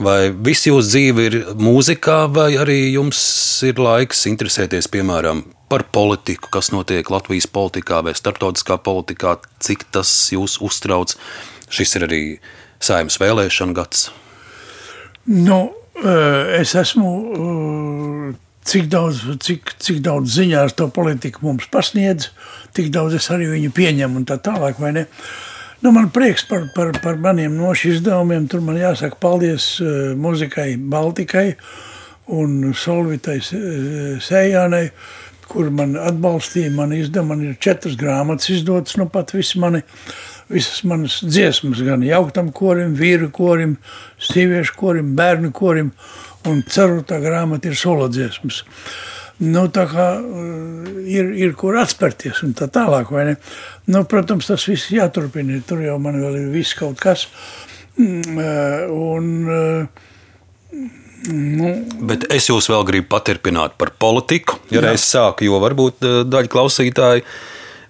[0.00, 3.20] Vai viss jūsu dzīve ir mūzikā, vai arī jums
[3.68, 10.08] ir laiks interesēties, piemēram, par politiku, kas notiek Latvijas politikā vai starptautiskā politikā, cik tas
[10.32, 11.12] jūs uztrauc?
[11.68, 12.22] Šis ir arī
[12.80, 14.08] saimnes vēlēšana gads.
[15.28, 15.60] Nu,
[16.00, 17.12] es esmu,
[18.72, 22.30] cik daudz, cik, cik daudz ziņās to politiku mums pasniedz,
[22.72, 24.80] tik daudz es arī viņu pieņemu un tā tālāk?
[25.80, 28.48] Nu, man prieks par, par, par maniem nošu izdevumiem.
[28.50, 31.54] Tur man jāsaka paldies uh, muzikai Baltikai
[32.30, 34.84] un Solvitai Sējānai,
[35.50, 36.70] kur man atbalstīja.
[36.74, 40.12] Man izdevumi, man ir četras grāmatas izdotas, nu pat visi mani uh,
[40.50, 43.76] visas manas dziesmas, gan jauktam korim, vīru korim,
[44.30, 45.92] sieviešu korim, bērnu korim,
[46.50, 48.64] un ceru, tā grāmata ir solo dziesmas.
[49.40, 53.12] Nu, tā kā uh, ir, ir kur atspērties un tā tālāk?
[53.90, 57.26] Nu, protams, tas viss jāturpina, tur jau man vēl ir viss kaut kas.
[57.96, 60.06] Mm, uh, un, uh,
[61.28, 61.70] Nu.
[62.08, 67.24] Bet es jūs vēl gribu paturpināt par politiku, ja reiz sāku, jo varbūt daļa klausītāji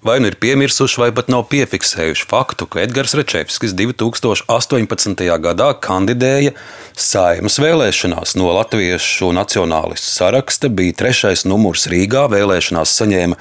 [0.02, 5.24] vai nu ir piemirsuši, vai pat nav piefiksējuši faktu, ka Edgars Rečevskis 2018.
[5.44, 6.52] gadā kandidēja
[6.96, 13.36] saimas vēlēšanās no Latviešu nacionālistu saraksta, bija trešais numurs Rīgā, vēlēšanās saņēma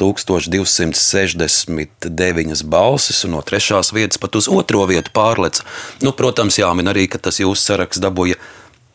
[0.00, 5.62] 1269 balsis, un no trešās vietas pat uz otro vietu pārleca.
[6.00, 8.34] Nu, protams, jāmin arī, ka tas jūsu saraksts dabūja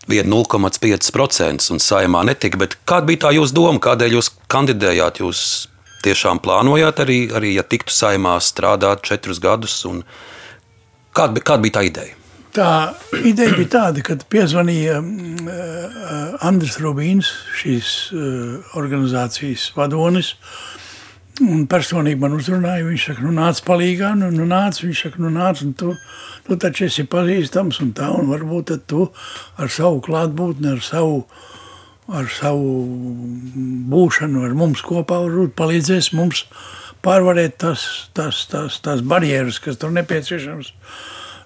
[0.09, 2.57] 0,5% un saimā netika.
[2.61, 5.21] Bet kāda bija tā jūsu doma, kādēļ jūs kandidējāt?
[5.21, 5.39] Jūs
[6.05, 9.81] tiešām plānojāt arī, arī ja tiktu saimā strādāt četrus gadus?
[11.15, 12.21] Kāda, kāda bija tā ideja?
[12.55, 12.69] Tā
[13.31, 20.35] ideja bija tāda, ka piezvanīja uh, Andris Rubīns, šīs uh, organizācijas vadonis.
[21.43, 25.33] Un personīgi man uzrunāja, viņš saka, nu nāc palīgā, nu, nu nāc, viņš saka, nu
[25.35, 25.91] nāc, un tu,
[26.45, 29.09] tu taču esi pazīstams un tā, un varbūt tu
[29.59, 31.54] ar savu klātbūtni, ar savu uh,
[32.05, 32.85] ar savu
[33.89, 36.45] būšanu ar mums kopā, varbūt palīdzēs mums
[37.05, 37.85] pārvarēt tās,
[38.17, 40.71] tās, tās, tās barjeras, kas tur nepieciešams.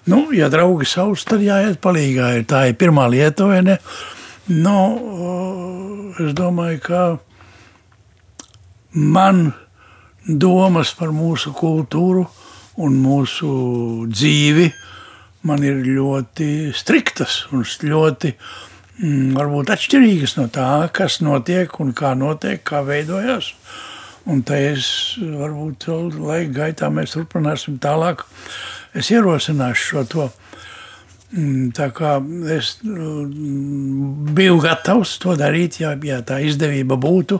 [0.08, 2.32] Nu, ja draugi savus, tad jāiet palīgā.
[2.48, 3.76] Tā ir pirmā lieta, vai ne?
[4.48, 4.76] Nu,
[6.20, 7.02] es domāju, ka
[8.96, 9.50] man
[10.24, 12.24] domas par mūsu kultūru
[12.80, 13.50] un mūsu
[14.08, 14.70] dzīvi
[15.48, 18.69] man ir ļoti striktas un ļoti uh,
[19.00, 23.54] varbūt atšķirīgas no tā, kas notiek un kā notiek, kā veidojas.
[24.28, 25.88] Un tā es varbūt
[26.20, 28.26] laika gaitā mēs turpināsim tālāk.
[28.92, 30.28] Es ierosināšu šo to.
[31.30, 32.16] Mm, tā kā
[32.50, 37.38] es mm, biju gatavs to darīt, ja, ja tā izdevība būtu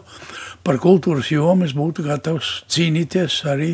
[0.63, 3.73] par kultūras jomu, es būtu gatavs cīnīties arī,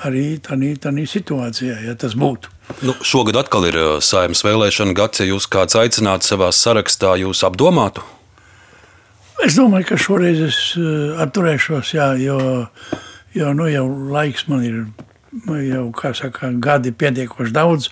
[0.00, 2.50] arī tādā situācijā, ja tas būtu.
[2.82, 5.20] Nu, šogad atkal ir uh, saimnes vēlēšana gads.
[5.20, 8.04] Ja jūs kāds aicinātu savā sarakstā, jūs apdomātu?
[9.44, 12.38] Es domāju, ka šoreiz es uh, atturēšos, jā, jo,
[13.36, 14.84] jo nu, jau laiks man ir
[15.66, 17.88] jau saka, gadi pietiekoši daudz,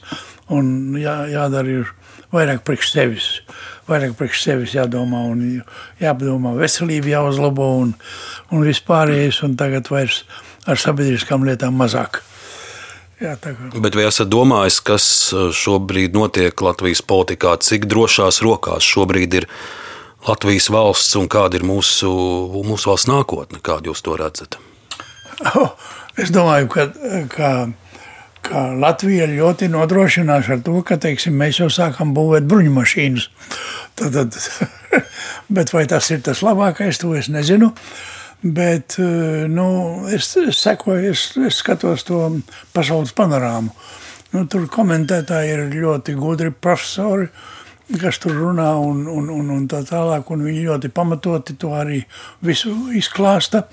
[0.52, 1.92] un jā, jādara ir
[2.32, 3.28] vairāk priekš sevis.
[3.88, 5.62] Vairāk priekš sevis jādomā, un
[6.00, 7.94] jāpadomā, veselība jāuzlabo un,
[8.54, 10.22] un vispārējais, un tagad vairs
[10.70, 12.22] ar sabiedriskām lietām mazāk.
[13.20, 13.34] Jā,
[13.76, 15.04] Bet vai esat domājis, kas
[15.34, 19.46] uh, šobrīd notiek Latvijas politikā, cik drošās rokās šobrīd ir
[20.24, 22.08] Latvijas valsts un kāda ir mūsu,
[22.64, 23.60] mūsu valsts nākotne?
[23.64, 24.58] Kādu jūs to redzat?
[25.56, 25.70] Oh,
[26.20, 26.82] es domāju, ka,
[27.32, 27.50] ka,
[28.44, 33.28] ka Latvija ļoti nodrošinās ar to, ka teiksim, mēs jau sākam būvēt bruņumašīnas.
[34.00, 34.36] Tad, tad,
[35.56, 37.72] bet vai tas ir tas labākais, to es nezinu.
[37.72, 39.66] Uh, Bet eh, nu,
[40.08, 42.22] es, es sekoju, es, es skatos to
[42.72, 43.74] pasaules panorāmu.
[44.32, 47.26] Nu, tur komentētāji ir ļoti gudri profesori,
[48.00, 50.30] kas tur runā un, un, un, un tā tālāk.
[50.32, 52.00] Un viņi ļoti pamatoti to arī
[52.46, 53.66] visu izklāsta.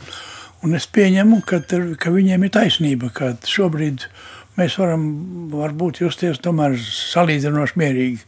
[0.66, 4.08] Un es pieņemu, ka, tur, ka viņiem ir taisnība, ka šobrīd
[4.58, 5.04] mēs varam
[5.54, 8.26] varbūt justies tomēr salīdzinoši mierīgi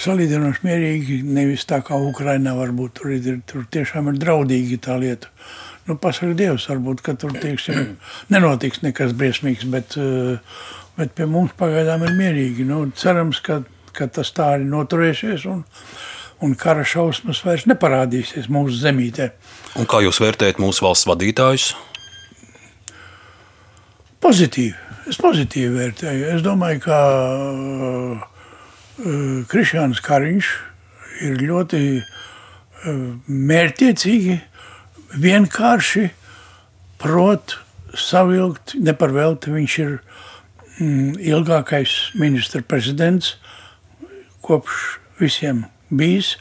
[0.00, 5.30] salīdzinoši mierīgi, nevis tā kā Ukrainā varbūt tur, ir, tur tiešām ir draudīgi tā lieta.
[5.88, 7.96] Nu, pasaka Dievs, varbūt, ka tur tieksim,
[8.32, 10.38] nenotiks nekas briesmīgs, bet, eh,
[10.98, 12.66] bet pie mums pagaidām ir mierīgi.
[12.68, 13.62] Nu, cerams, ka,
[13.96, 15.64] ka tas tā arī noturēsies un,
[16.44, 19.32] un kara šausmas vairs neparādīsies mūsu zemītē.
[19.80, 21.72] Un kā jūs vērtējat mūsu valsts vadītājus?
[24.20, 24.76] Pozitīvi.
[25.10, 26.26] Es pozitīvi vērtēju.
[26.36, 28.29] Es domāju, ka uh,
[29.00, 30.48] Eh, Krišāns Kariņš
[31.24, 32.96] ir ļoti eh,
[33.32, 34.34] mērķiecīgi,
[35.24, 36.02] vienkārši
[37.00, 37.54] prot
[37.96, 39.54] savilkt, neparvelti.
[39.54, 43.38] Viņš ir mm, ilgākais ministra prezidents
[44.44, 46.34] kopš visiem bijis,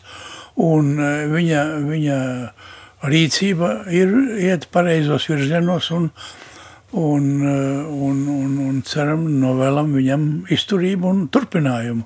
[0.60, 2.20] un eh, viņa, viņa
[3.08, 4.12] rīcība ir
[4.50, 6.12] iet pareizos virzienos, un,
[6.92, 12.04] un, un, un, un ceram, novēlam viņam izturību un turpinājumu.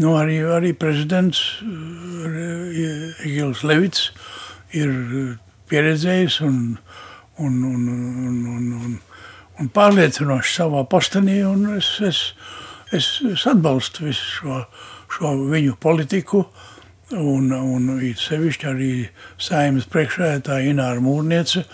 [0.00, 4.06] Nu, arī, arī prezidents eh, Egils Levits
[4.72, 4.92] ir
[5.68, 6.78] pieredzējis un,
[7.36, 8.94] un, un, un, un, un,
[9.60, 11.40] un pārliecinoši savā postenī.
[11.76, 12.20] Es, es,
[12.96, 14.60] es, es atbalstu visu šo,
[15.12, 16.46] šo viņu politiku.
[17.10, 18.92] Un, un it sevišķi arī
[19.42, 21.64] saimnes priekšsēdētāja Ināra Mūrniece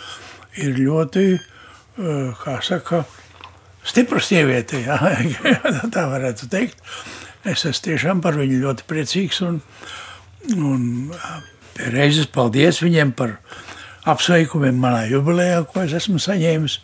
[0.65, 3.05] ir ļoti, eh, kā saka,
[3.87, 4.99] stipra sieviete, jā,
[5.95, 6.83] tā varētu teikt.
[7.47, 9.43] Es esmu tiešām par viņu ļoti priecīgs.
[9.47, 9.61] Un,
[10.57, 11.13] un
[11.95, 13.37] reizes paldies viņiem par
[14.07, 16.81] apsveikumiem manā jubilejā, ko es esmu saņēmis.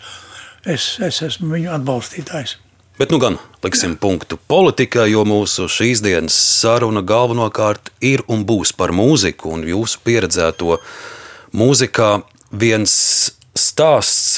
[0.70, 2.58] Es, es esmu viņu atbalstītājs.
[2.98, 8.74] Bet nu gan liksim punktu politikai, jo mūsu šīs dienas saruna galvenokārt ir un būs
[8.78, 10.76] par mūziku un jūsu pieredzēto
[11.56, 12.12] mūzikā.
[12.52, 12.92] Viens
[13.56, 14.36] stāsts,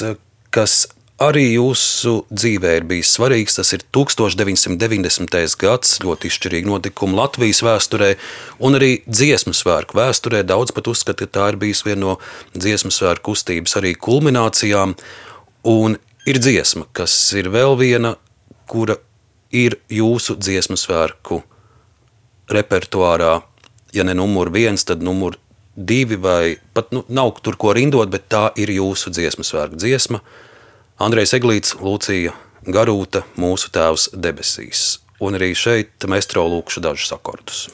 [0.55, 0.85] kas
[1.21, 3.57] arī jūsu dzīvē ir bijis svarīgs.
[3.59, 5.55] Tas ir 1990.
[5.61, 8.15] gads, ļoti izšķirīgi notikumi Latvijas vēsturē,
[8.59, 10.43] un arī dziesmu svētku vēsturē.
[10.47, 12.17] Daudz pat uzskata, ka tā ir bijusi viena no
[12.57, 14.97] dziesmu svētku kustības arī kulminācijām.
[15.71, 15.97] Un
[16.27, 18.15] ir dziesma, kas ir vēl viena,
[18.67, 18.99] kura
[19.55, 21.41] ir jūsu dziesmu svētku
[22.51, 23.39] repertuārā.
[23.95, 25.39] Ja ne numur viens, tad numur
[25.75, 30.19] divi, vai pat nu, nav tur ko rindot, bet tā ir jūsu dziesmu svētku dziesma.
[30.95, 32.31] Andrejs Eglīts, Lūcija
[32.71, 34.83] Garūta, mūsu tēvs debesīs.
[35.19, 37.65] Un arī šeit mēs trolūkšu dažus akordus.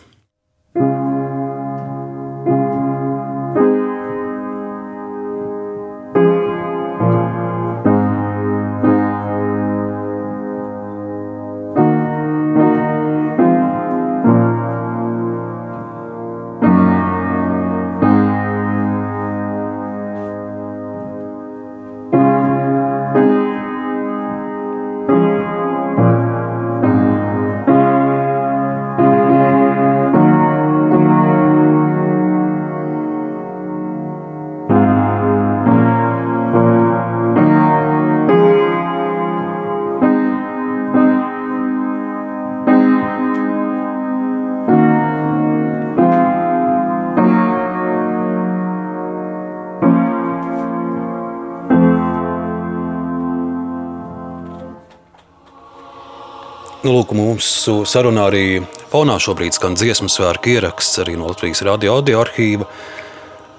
[57.02, 62.22] Lūk, mūsu sarunā arī fonā šobrīd skan dziesmu svētku ieraksts arī no Latvijas radio audio
[62.22, 62.68] arhīva.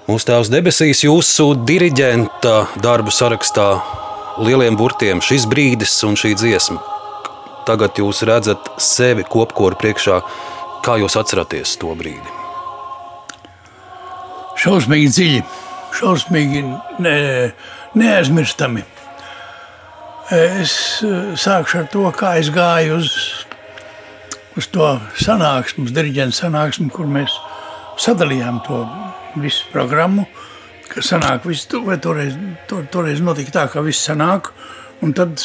[0.07, 3.67] Mūsu tēvs debesīs, jūsu diriģenta darbu sarakstā
[4.43, 6.79] lieliem burtiem šis brīdis un šī dziesma.
[7.67, 10.21] Tagad jūs redzat sevi kopkoru priekšā,
[10.83, 12.39] kā jūs atceraties to brīdi.
[14.59, 15.43] Šausmīgi dziļi,
[15.99, 16.65] šausmīgi
[17.03, 17.15] ne,
[17.99, 18.83] neaizmirstami.
[20.33, 23.09] Es eh, sākšu ar to, kā es gāju uz,
[24.57, 24.87] uz to
[25.21, 27.35] sanāksmu, diriģentu sanāksmu, kur mēs
[28.01, 28.79] sadalījām to
[29.43, 30.25] visu programmu.
[30.89, 32.33] Ka sanāk, visu, vai toreiz,
[32.69, 34.49] to, toreiz notika tā, ka viss sanāk,
[35.05, 35.37] un tad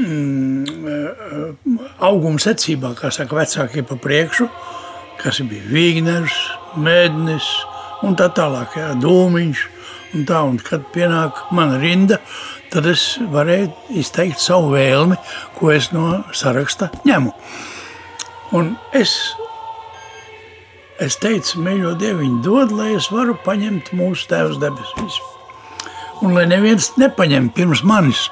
[0.00, 4.48] mm, eh, auguma secībā, kā saka, vecākie pa priekšu,
[5.22, 6.34] kas bija Vīgners,
[6.82, 7.46] Mēdnis
[8.06, 9.66] un tā tālāk, jā, Dūmiņš,
[10.18, 12.18] un tā, un kad pienāk mana rinda,
[12.70, 15.18] tad es varēju izteikt savu vēlmi,
[15.58, 17.32] ko es no saraksta ņemu.
[18.56, 19.14] Un es,
[21.02, 25.20] es teicu, mīļo Dieviņu, dod, lai es varu paņemt mūsu Tēvs debesīs.
[26.20, 28.26] Un lai neviens nepaņem pirms manis.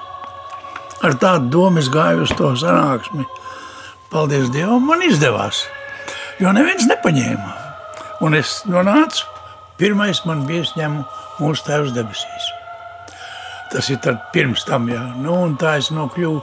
[1.07, 3.25] Ar tādu domu es gāju uz to sanāksmi.
[4.11, 5.65] Paldies Dievam, man izdevās.
[6.43, 7.57] Jo neviens nepaņēma.
[8.27, 9.27] Un es nonācu,
[9.79, 11.05] pirmais man bija ņemu
[11.39, 12.55] mūsu Tēvs debesīs.
[13.73, 14.01] Tas ir
[14.33, 15.03] pirms tam, jā.
[15.21, 16.41] Nu, un tā es nokļuvu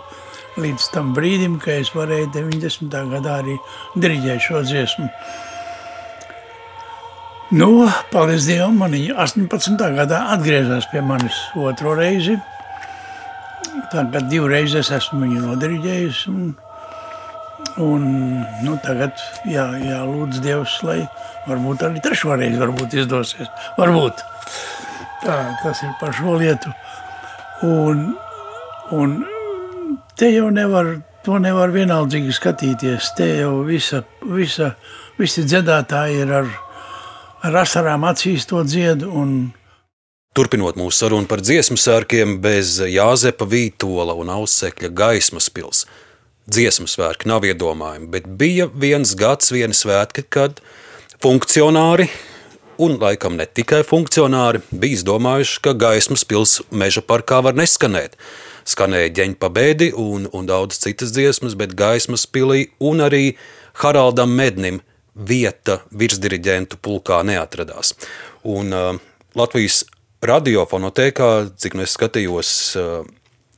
[0.62, 2.96] līdz tam brīdim, kad es varēju 90.
[3.12, 3.58] gadā arī
[4.00, 5.10] diriģēt šo dziesmu.
[7.56, 9.82] Nu, paldies Dievam, man viņa 18.
[10.00, 12.40] gadā atgriezās pie manis otro reizi.
[13.92, 16.22] Tagad divreiz es esmu viņu nodiriģējis.
[16.32, 16.48] Un,
[17.86, 18.08] un,
[18.66, 21.04] nu, tagad jā, jā, lūdzu Dievs, lai
[21.46, 23.52] varbūt arī trešo reizi varbūt izdosies.
[23.78, 24.26] Varbūt.
[25.22, 26.74] Tā, tas ir par šo lietu.
[27.64, 28.16] Un,
[28.92, 29.16] un
[30.20, 33.14] te jau nevar, to nevar vienaldzīgi skatīties.
[33.16, 34.74] Te jau visa, visa,
[35.20, 36.50] visi dziedātāji ir ar,
[37.48, 39.12] ar asarām acīs to dziedu.
[39.16, 39.38] Un,
[40.36, 45.86] Turpinot mūsu sarunu par dziesmu sērkiem, bez Jāzepa Vītola un Ausekļa gaismas pils.
[46.52, 50.60] Dziesmu svētki nav iedomājami, bet bija viens gads, viena svētki, kad
[51.24, 52.10] funkcionāri
[52.78, 58.18] un laikam ne tikai funkcionāri, bija izdomājuši, ka gaismas pils meža parkā var neskanēt.
[58.66, 63.36] Skanēja ģeņa pabēdi un, un daudz citas dziesmas, bet gaismas pilī un arī
[63.82, 64.82] Haraldam Mednim
[65.16, 67.94] vieta virsdiriģentu pulkā neatradās.
[68.44, 68.98] Un uh,
[69.38, 69.84] Latvijas
[70.26, 71.30] radiofonotēkā,
[71.62, 72.50] cik nu es skatījos
[72.80, 73.06] uh,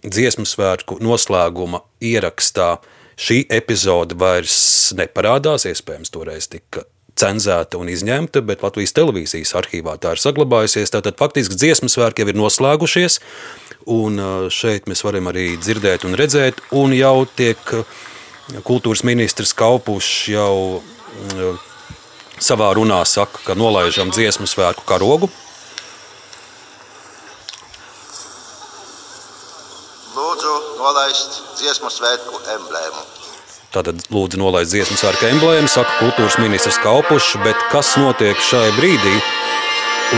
[0.04, 2.76] dziesmu svētku noslēguma ierakstā,
[3.18, 6.86] šī epizode vairs neparādās, iespējams, toreiz tika
[7.18, 10.94] cenzēta un izņemta, bet Latvijas televīzijas arhīvā tā ir saglabājusies.
[10.94, 13.20] Tātad faktiski dziesmu svētki jau ir noslēgušies,
[13.94, 17.98] un uh, šeit mēs varam arī dzirdēt un redzēt, un jau tiek uh,
[18.68, 21.68] kultūras ministrs Kaupušs jau uh,
[22.40, 25.32] savā runā saka, ka nolaižam dziesmu svētku karogu.
[30.18, 33.17] Lūdzu, nolaist dziesmu svētku emblēmu.
[33.78, 39.12] Tātad lūdzu nolaist dziesmu sārka emblēmu, saka kultūras ministrs Kaupušs, bet kas notiek šai brīdī?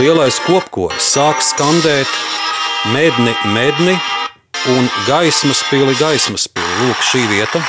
[0.00, 2.08] Lielais kopkoris sāk skandēt
[2.94, 3.98] medni, medni
[4.72, 6.72] un gaismas pili, gaismas pili.
[6.86, 7.60] Lūk, šī vieta.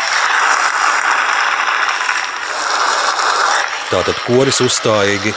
[3.92, 5.36] Tātad koris uzstājīgi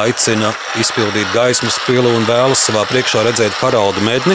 [0.00, 0.50] aicina
[0.82, 4.34] izpildīt gaismas pili un vēlas savā priekšā redzēt Haraldu Medni.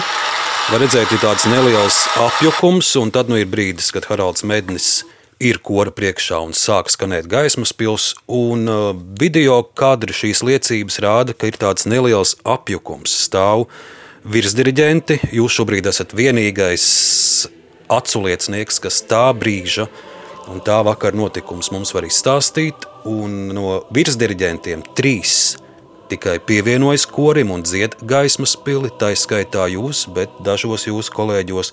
[0.72, 5.02] Var redzēt, ir tāds neliels apjukums, un tad nu ir brīdis, kad Haralds Mednis
[5.44, 8.06] ir kora priekšā un sāk skanēt gaismas pils.
[8.32, 13.12] Un uh, video kadri šīs liecības rāda, ka ir tāds neliels apjukums.
[13.26, 13.66] Stāv
[14.24, 16.86] virsdiriģenti, jūs šobrīd esat vienīgais
[17.92, 19.90] aculiecinieks, kas tā brīža
[20.48, 22.88] un tā vakar notikums mums var izstāstīt.
[23.12, 25.58] Un no virsdiriģentiem trīs
[26.12, 31.72] tikai pievienojas korim un dzied gaismas pili, tā izskaitā jūs, bet dažos jūsu kolēģos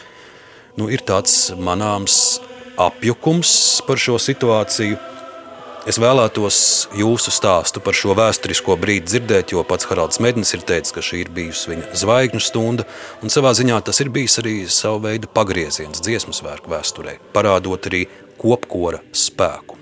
[0.79, 2.39] nu, ir tāds manāms
[2.79, 3.53] apjukums
[3.87, 4.99] par šo situāciju.
[5.89, 6.59] Es vēlētos
[6.99, 11.23] jūsu stāstu par šo vēsturisko brīdi dzirdēt, jo pats Haralds Mednis ir teicis, ka šī
[11.23, 12.85] ir bijusi viņa zvaigžņu stunda,
[13.25, 18.05] un savā ziņā tas ir bijis arī savu veidu pagrieziens dziesmu svētku vēsturē, parādot arī
[18.39, 19.79] kopkora spēku.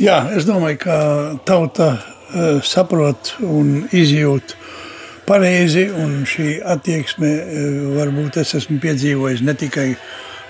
[0.00, 0.96] Jā, es domāju, ka
[1.46, 1.92] tauta
[2.64, 4.56] saprot un izjūt
[5.26, 5.86] pareizi.
[5.94, 9.88] Un šī attieksme, eh, varbūt es esmu piedzīvojis ne tikai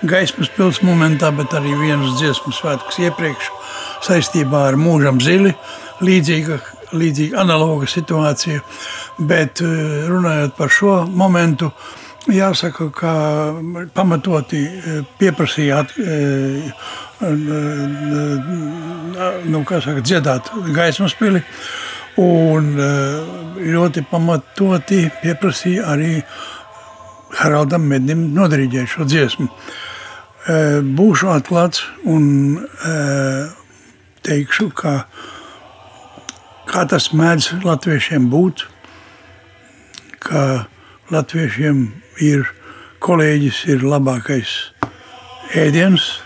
[0.03, 3.51] gaismas pilsētas momentā, bet arī vienas dziesmu svētkus iepriekš
[4.03, 5.53] saistībā ar mūžam zili.
[6.03, 6.59] Līdzīga,
[6.91, 8.61] līdzīga analoga situācija.
[9.19, 11.71] Bet eh, runājot par šo momentu,
[12.31, 13.13] jāsaka, ka
[13.95, 14.63] pamatoti
[15.19, 16.71] pieprasīja at, eh,
[19.45, 21.43] nu, saka, dziedāt gaismas pili.
[22.17, 22.75] Un
[23.57, 26.23] ļoti pamatoti pieprasīja arī
[27.33, 29.47] Haraldam Mednim nodarīģēt šo dziesmu.
[30.93, 32.59] Būšu atklāts un
[34.21, 35.07] teikšu, ka
[36.69, 38.67] kā tas mēdz latviešiem būt,
[40.23, 40.67] ka
[41.11, 42.45] latviešiem ir
[43.03, 44.49] kolēģis, ir labākais
[45.57, 46.21] ēdiens,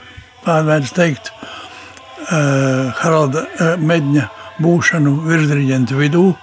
[0.46, 4.28] pārvērts teikt, uh, Haralda uh, Medņa
[4.64, 6.40] būšanu virsdiriģentu vidū uh,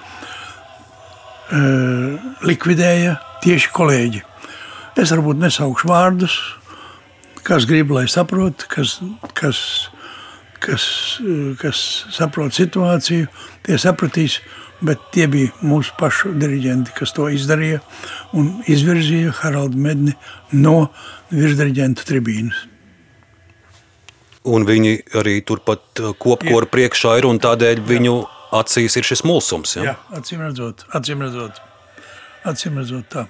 [2.46, 4.22] likvidēja tieši kolēģi.
[5.00, 6.34] Es varbūt nesaukšu vārdus,
[7.44, 9.00] kas grib, lai saprot, kas,
[9.36, 9.58] kas,
[10.62, 10.84] kas,
[11.60, 11.78] kas
[12.14, 13.26] saprot situāciju,
[13.66, 14.38] tie sapratīs,
[14.84, 17.80] bet tie bija mūsu pašu diriģenti, kas to izdarīja
[18.36, 20.14] un izvirzīja Haraldu Medni
[20.52, 20.90] no
[21.32, 22.64] virsdiriģentu tribīnas.
[24.44, 28.18] Un viņi arī turpat uh, kopkoru priekšā ir, un tādēļ viņu
[28.54, 29.78] acīs ir šis mulsums.
[29.78, 29.86] Ja?
[29.88, 31.62] Jā, acīm redzot, acīm redzot,
[32.44, 33.24] acīm redzot tā.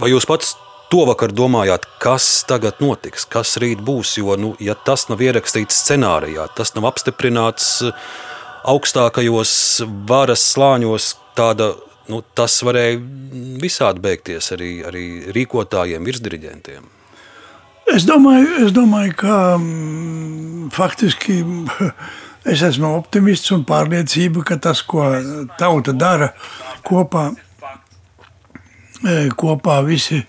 [0.00, 0.54] Vai jūs pats
[0.90, 4.16] to vakar domājāt, kas tagad notiks, kas rīt būs?
[4.18, 8.10] Jo, nu, ja tas nav ierakstīts scenārijā, tas nav apstiprināts uh,
[8.68, 9.52] augstākajos
[10.08, 11.72] varas slāņos, tāda,
[12.10, 13.00] nu, tas varēja
[13.60, 15.04] visādi beigties arī, arī
[15.34, 16.88] rīkotājiem, virsdiriģentiem.
[17.90, 21.40] Es domāju, es domāju ka m, faktiski
[22.52, 25.08] es esmu optimists un pārliecība, ka tas, ko
[25.58, 26.30] tauta dara
[26.86, 27.30] kopā,
[29.02, 30.20] e, kopā visi,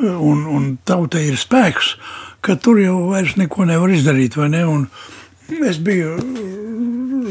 [0.00, 1.96] un, un tauta ir spēks,
[2.42, 4.64] ka tur jau vairs neko nevar izdarīt, vai ne?
[4.66, 4.88] Un
[5.68, 6.16] es biju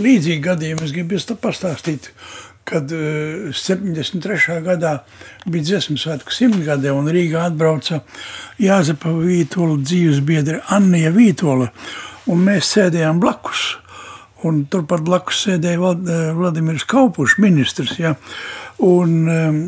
[0.03, 2.11] līdzīgi gadījumi, es gribu pastāstīt,
[2.67, 4.37] kad 73.
[4.37, 4.93] Eh, gadā
[5.45, 8.01] bija dziesmu svētku simtgadē un Rīgā atbrauca
[8.61, 11.71] Jāzepa Vītola dzīves biedri Annija Vītola,
[12.31, 13.75] un mēs sēdējām blakus.
[14.47, 17.97] Un turpat blakus sēdēja eh, Vladimirs Kaupušs, ministrs.
[18.01, 18.15] Ja?
[18.81, 19.59] Un um,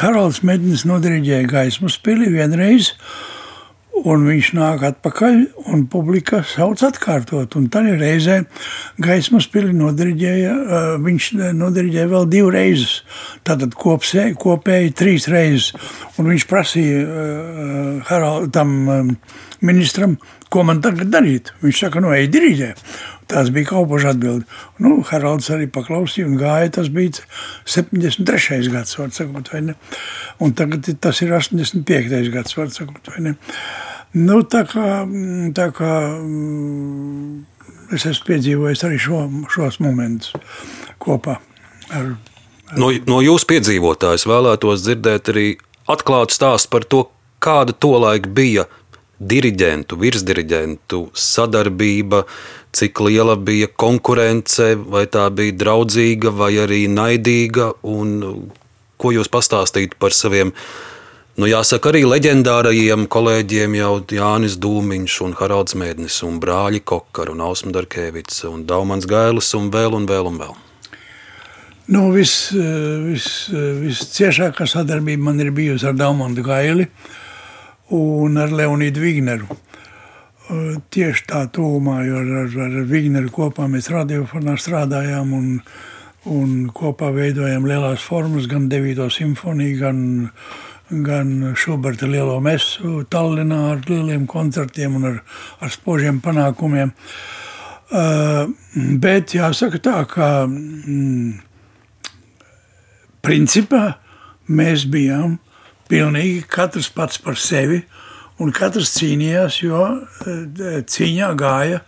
[0.00, 2.94] Haralds Mednis nodarīja gaismas pili vienreiz.
[2.94, 3.39] Uh,
[4.00, 5.40] Un viņš nāk atpakaļ,
[5.74, 7.52] un publika sauc atkārtot.
[7.58, 8.38] Un tā reizē
[9.02, 10.54] gaismas pili nodiriģēja,
[11.04, 11.26] viņš
[11.58, 12.94] nodiriģēja vēl divas.
[13.44, 15.74] Tātad kopsē, kopēji trīs reizes.
[16.16, 19.12] Un viņš prasīja uh, Haraldam um,
[19.60, 20.16] ministram,
[20.50, 21.52] ko man tagad darīt.
[21.62, 22.70] Viņš saka, no ej diriģē.
[23.30, 24.46] Tas bija kaupoša atbildi.
[24.82, 26.72] Nu, Haralds arī paklausīja un gāja.
[26.80, 27.22] Tas bija
[27.70, 28.70] 73.
[28.72, 29.76] gads, sakot, vai ne?
[30.42, 32.32] Un tagad tas ir 85.
[32.34, 33.36] gads, sakot, vai ne?
[34.18, 35.04] Nu, tā kā,
[35.54, 35.92] tā kā
[37.94, 39.22] es esmu piedzīvojis arī šo,
[39.54, 40.34] šos momentus
[41.02, 41.38] kopā
[41.94, 42.16] ar.
[42.78, 45.46] No, no jūsu piedzīvotājs vēlētos dzirdēt arī
[45.90, 47.04] atklātu stāstu par to,
[47.42, 48.66] kāda tolaik bija
[49.20, 52.24] diriģentu, virsdiriģentu sadarbība,
[52.72, 58.48] cik liela bija konkurence, vai tā bija draudzīga vai arī naidīga, un
[59.00, 60.54] ko jūs pastāstītu par saviem
[61.40, 67.40] Nu, jāsaka, arī leģendārajiem kolēģiem jau Jānis Dūmiņš, un Haralds Mēdnis, un brāļi Kokar, un
[67.46, 70.52] Ausma Darkevics, un Daumans Gailis, un vēl un vēl un vēl.
[71.94, 76.90] Nu, vis, vis, visciešākā sadarbība man ir bijusi ar Daumantu Gaili
[77.96, 79.58] un ar Leonīdu Vigneru.
[80.90, 85.52] Tieši tā tūmā, jo ar, ar, Vigneru kopā mēs radiofonā strādājām un,
[86.26, 89.06] un kopā veidojām lielās formas, gan 9.
[89.14, 90.02] simfoniju, gan
[90.90, 95.20] gan Šuberta lielo mesu Tallinā ar lieliem koncertiem un ar,
[95.62, 96.90] ar spožiem panākumiem.
[97.90, 98.50] Uh,
[99.02, 101.40] bet jāsaka tā, ka mm,
[103.22, 103.84] principā
[104.50, 105.38] mēs bijām
[105.90, 107.82] pilnīgi katrs pats par sevi
[108.40, 111.82] un katrs cīnījās, jo uh, cīņā gāja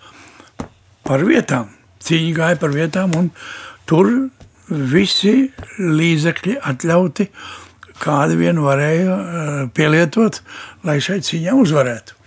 [1.07, 1.71] par vietām.
[2.03, 3.31] Cīņa gāja par vietām un
[3.87, 4.11] tur
[4.69, 7.29] visi līdzekļi atļauti
[8.03, 10.41] kādi vien varēja eh, pielietot,
[10.87, 12.19] lai šai cīņā uzvarētu.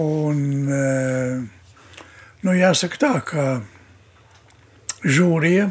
[0.00, 0.40] Un,
[0.70, 1.40] eh,
[2.46, 3.46] nu, jāsaka tā, ka
[5.02, 5.70] žūrija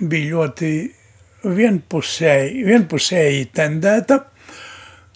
[0.00, 0.72] bija ļoti
[1.54, 4.22] vienpusēji, vienpusēji tendēta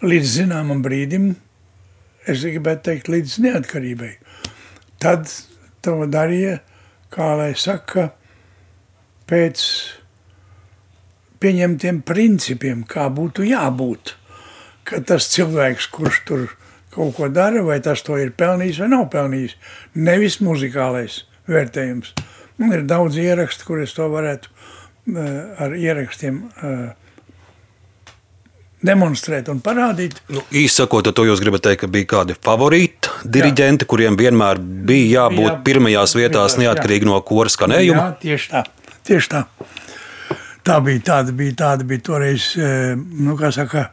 [0.04, 1.32] līdz zināmam brīdim,
[2.28, 4.12] es gribētu teikt, līdz neatkarībai.
[5.00, 5.28] Tad
[5.84, 6.58] to darīja,
[7.12, 8.10] kā lai saka,
[9.30, 9.64] pēc
[11.40, 14.14] pieņemtiem principiem, kā būtu jābūt.
[14.84, 16.48] Ka tas cilvēks, kurš tur
[16.94, 19.56] kaut ko dara, vai tas to ir pelnījis vai nav pelnījis,
[19.94, 22.14] nevis muzikālais vērtējums.
[22.60, 24.50] Man ir daudz ierakstu, kur es to varētu
[25.08, 26.90] ar ierakstiem uh,
[28.84, 30.20] demonstrēt un parādīt.
[30.32, 33.90] Nu, īsi sakot, to jūs gribat teikt, ka bija kādi favorīti diriģenti, jā.
[33.90, 37.10] kuriem vienmēr bija jābūt jā, pirmajās vietās, jā, neatkarīgi jā.
[37.12, 38.06] no kora skanējuma.
[38.06, 38.64] Jā, tieši tā.
[39.10, 39.44] Tieši tā.
[40.64, 43.88] Tā bija tāda, bija tāda bija toreiz, eh, nu, kā saka,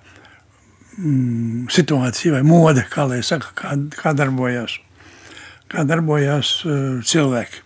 [0.98, 4.80] mm, situācija vai mode, kā lai saka, kā, kā darbojās,
[5.72, 6.60] kā darbojās
[7.08, 7.64] cilvēki.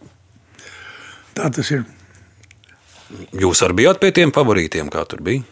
[1.38, 1.86] Tā tas ir.
[3.41, 5.43] Jūs arī bijāt pie tiem favorītiem, kā tur bija?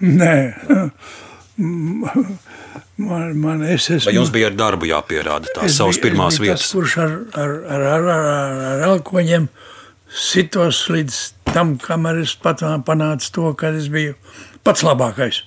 [0.00, 0.36] Nē.
[1.56, 6.66] Man, man es esmu, Vai jums bija ar darbu jāpierāda tās savas pirmās vietas?
[6.66, 9.48] Tas, kurš ar, ar, ar, ar, ar, ar elkoņiem
[10.08, 11.18] sitos līdz
[11.50, 14.16] tam, kamēr es pat panācu to, ka es biju
[14.64, 15.42] pats labākais.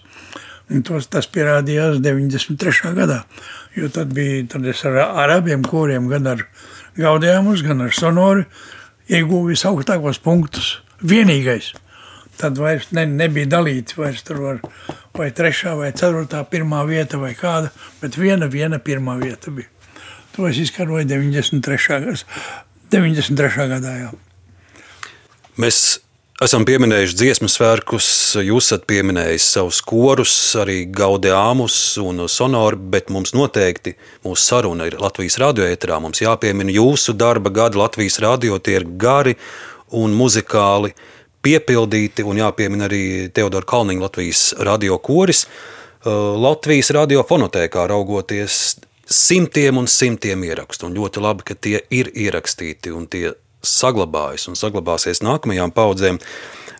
[0.69, 2.93] Un tos, tas pierādījās 93.
[2.97, 3.23] gadā.
[3.77, 6.45] Jo tad bija tad ar, ar abiem koriem, gan ar
[6.99, 8.45] Gaudējumus, gan ar Sonoru,
[9.09, 10.75] ieguvu visaugstākos punktus.
[11.01, 11.73] Vienīgais.
[12.39, 14.59] Tad vairs ne, nebija dalīts, vairs tur var,
[15.17, 19.67] vai trešā, vai ceturtā, pirmā vieta, vai kāda, bet viena, viena pirmā vieta bija.
[20.37, 22.23] To es izkaroju 93.
[22.93, 23.67] 93.
[23.73, 23.95] gadā.
[24.05, 24.13] Jā.
[25.59, 25.99] Mēs
[26.39, 28.05] Esam pieminējuši dziesmu svētkus,
[28.39, 34.95] jūs esat pieminējis savus korus, arī Gaudiāmus un Sonoru, bet mums noteikti mūsu saruna ir
[35.03, 35.97] Latvijas radio ēterā.
[35.99, 39.35] Mums jāpiemina jūsu darba gadi Latvijas radio, tie ir gari
[39.97, 40.91] un muzikāli
[41.45, 45.45] piepildīti, un jāpiemina arī Teodora Kalniņa Latvijas radio koris.
[45.99, 48.53] Uh, Latvijas radio fonotēkā raugoties
[49.09, 53.33] simtiem un simtiem ierakstu, un ļoti labi, ka tie ir ierakstīti un tie
[53.65, 56.17] saglabājas un saglabāsies nākamajām paudzēm.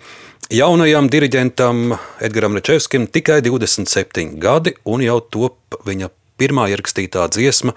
[0.50, 1.94] jaunajam diriģentam
[2.24, 6.10] Edgaram Račevskim tikai 27 gadi un jau top viņa
[6.42, 7.76] pirmā ierakstītā dziesma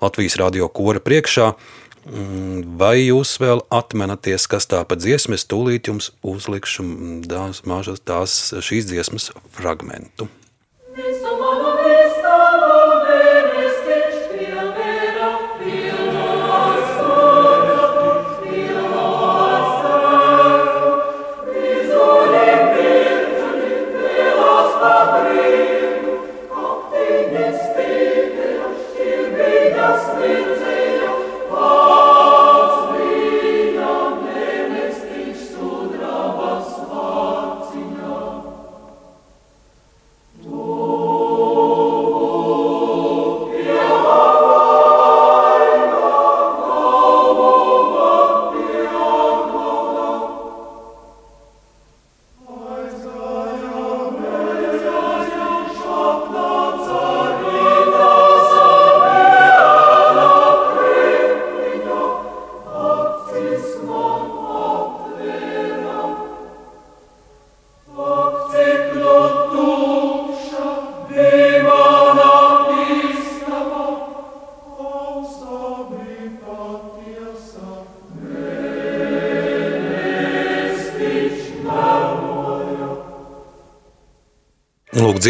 [0.00, 1.52] Latvijas radio kora priekšā.
[2.08, 5.36] Mm, vai jūs vēl atminaties, kas tā pa dziesmu?
[5.36, 6.86] Es tūlīt jums uzlikšu
[7.28, 10.30] tās, mažas, tās šīs dziesmas fragmentu.
[10.96, 11.37] Visu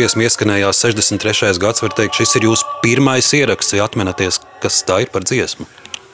[0.08, 1.58] dziesma ieskanējās 63.
[1.60, 1.82] gads.
[1.84, 5.66] Var teikt, šis ir jūsu pirmais ieraksts, ja atminaties, kas tā ir par dziesmu.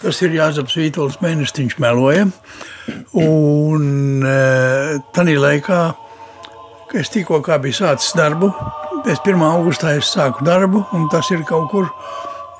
[0.02, 2.26] Tas ir Jānis Vītols, mēnestiņš meloja.
[3.14, 5.78] Un e, tajā laikā,
[6.90, 8.50] kad es tikko biju sācis darbu,
[9.06, 9.46] pēc 1.
[9.46, 11.88] augustā es sāku darbu, un tas ir kaut kur,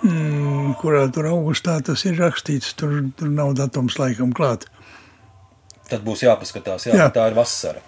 [0.07, 2.77] mm, kurā tur augustā tas ir rakstīts.
[2.79, 4.71] Tur, tur nav datums laikam klāt.
[5.91, 7.11] Tad būs jāpaskatās, jā, jā.
[7.13, 7.83] tā ir vasara.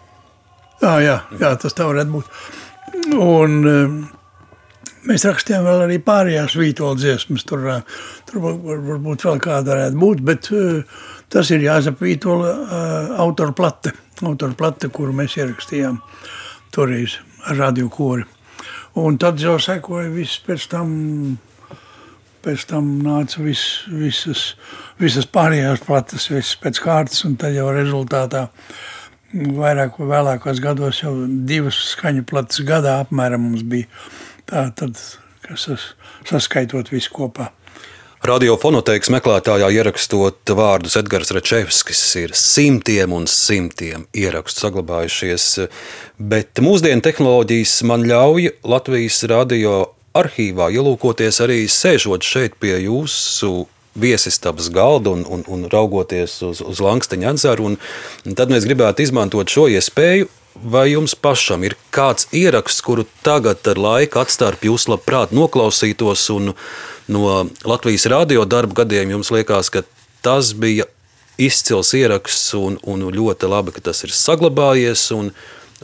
[0.82, 2.38] Jā, jā, jā, tas tā varētu būt.
[3.14, 3.96] Un, um,
[5.06, 7.44] Mēs rakstījām vēl arī pārējās vītola dziesmas.
[7.46, 8.56] Tur, uh, tur var,
[8.88, 12.50] varbūt vēl kāda varētu būt, bet uh, tas ir Jāzep Vītola
[13.22, 13.92] autora plate,
[14.26, 16.00] autora plate, kuru mēs ierakstījām
[16.74, 18.26] toreiz ar radio kori.
[18.98, 20.90] Un tad jau sekoja viss pēc tam,
[22.42, 24.48] pēc tam nāca vis, visas,
[24.98, 28.76] visas pārējās plates, visas pēc kārtas, un tad jau rezultātā uh,
[29.34, 31.12] vairāk vai vēlākos gados jau
[31.48, 33.88] divas skaņu plates gadā apmēram mums bija.
[34.46, 34.98] Tā tad,
[35.46, 35.68] kas
[36.28, 37.50] saskaitot visu kopā.
[38.26, 45.44] Radiofonoteikas meklētājā ierakstot vārdus Edgars Račevskis ir simtiem un simtiem ierakstu saglabājušies,
[46.18, 49.76] bet mūsdienu tehnoloģijas man ļauj Latvijas radio
[50.16, 53.66] arhīvā ielūkoties arī sēžot šeit pie jūsu
[54.00, 57.72] viesistabas galdu un, un, un raugoties uz, uz Lanksteņa ezeru.
[57.72, 57.78] Un,
[58.26, 60.28] un tad mēs gribētu izmantot šo iespēju
[60.64, 66.54] vai jums pašam ir kāds ieraksts, kuru tagad ar laika atstarpi jūs labprāt noklausītos, un
[67.12, 67.32] no
[67.64, 69.84] Latvijas radio darba gadiem jums liekas, ka
[70.24, 70.88] tas bija
[71.38, 75.32] izcils ieraksts un, un ļoti labi, ka tas ir saglabājies, un,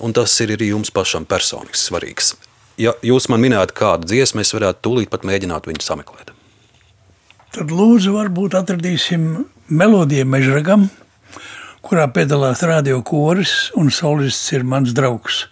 [0.00, 2.34] un tas ir arī jums pašam personiski svarīgs.
[2.80, 6.32] Ja jūs man minētu kādu dziesmu, es varētu tūlīt pat mēģināt viņu sameklēt.
[7.52, 9.24] Tad lūdzu, varbūt atradīsim
[9.68, 10.86] melodiju mežragam,
[11.84, 15.42] kurā piedalās radio koris, un solists ir mans draugs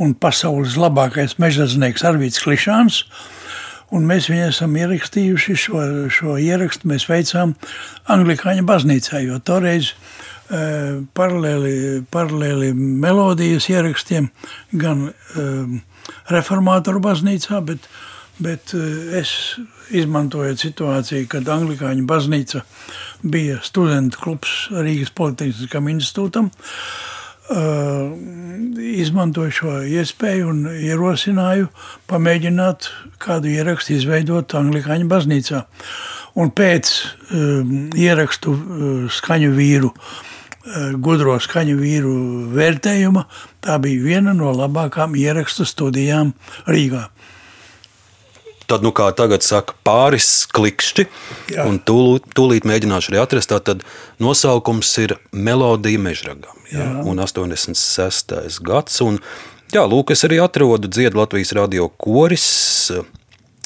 [0.00, 3.02] un pasaules labākais mežaznieks Arvīts Klišāns.
[3.92, 7.52] Un mēs viņu esam ierakstījuši, šo, šo ierakstu mēs veicām
[8.08, 14.32] Anglikāņu baznīcā, jo toreiz e, paralēli, paralēli melodijas ierakstiem
[14.80, 15.46] gan e,
[16.32, 17.92] reformātoru baznīcā, bet,
[18.40, 18.88] bet e,
[19.20, 19.36] es
[19.92, 22.62] izmantojot situāciju, kad Anglikāņu baznīca
[23.22, 28.12] bija studentu klubs Rīgas Politehniskam institūtam, uh,
[29.04, 31.70] izmantoju šo iespēju un ierosināju
[32.10, 32.90] pamēģināt
[33.22, 35.64] kādu ierakstu izveidot Anglikāņu baznīcā.
[36.40, 36.92] Un pēc
[37.30, 42.14] um, ierakstu uh, skaņu vīru, uh, gudro skaņu vīru
[42.56, 43.26] vērtējuma,
[43.62, 46.34] tā bija viena no labākām ierakstu studijām
[46.66, 47.08] Rīgā
[48.70, 51.06] tad, nu, kā tagad saka, pāris klikšķi,
[51.54, 51.66] Jā.
[51.68, 53.52] un tūlīt, tūlīt mēģināšu arī atrast.
[53.52, 53.84] Tātad
[54.22, 56.88] nosaukums ir Melodija mežragam, jā.
[57.04, 58.60] un 86.
[58.64, 59.00] gads.
[59.04, 59.20] Un,
[59.74, 62.48] jā, lūk, es arī atrodu dziedu Latvijas radio koris,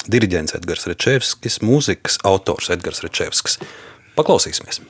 [0.09, 3.59] diriģents Edgars Rečevskis, mūzikas autors Edgars Rečevskis.
[4.19, 4.83] Paklausīsimies!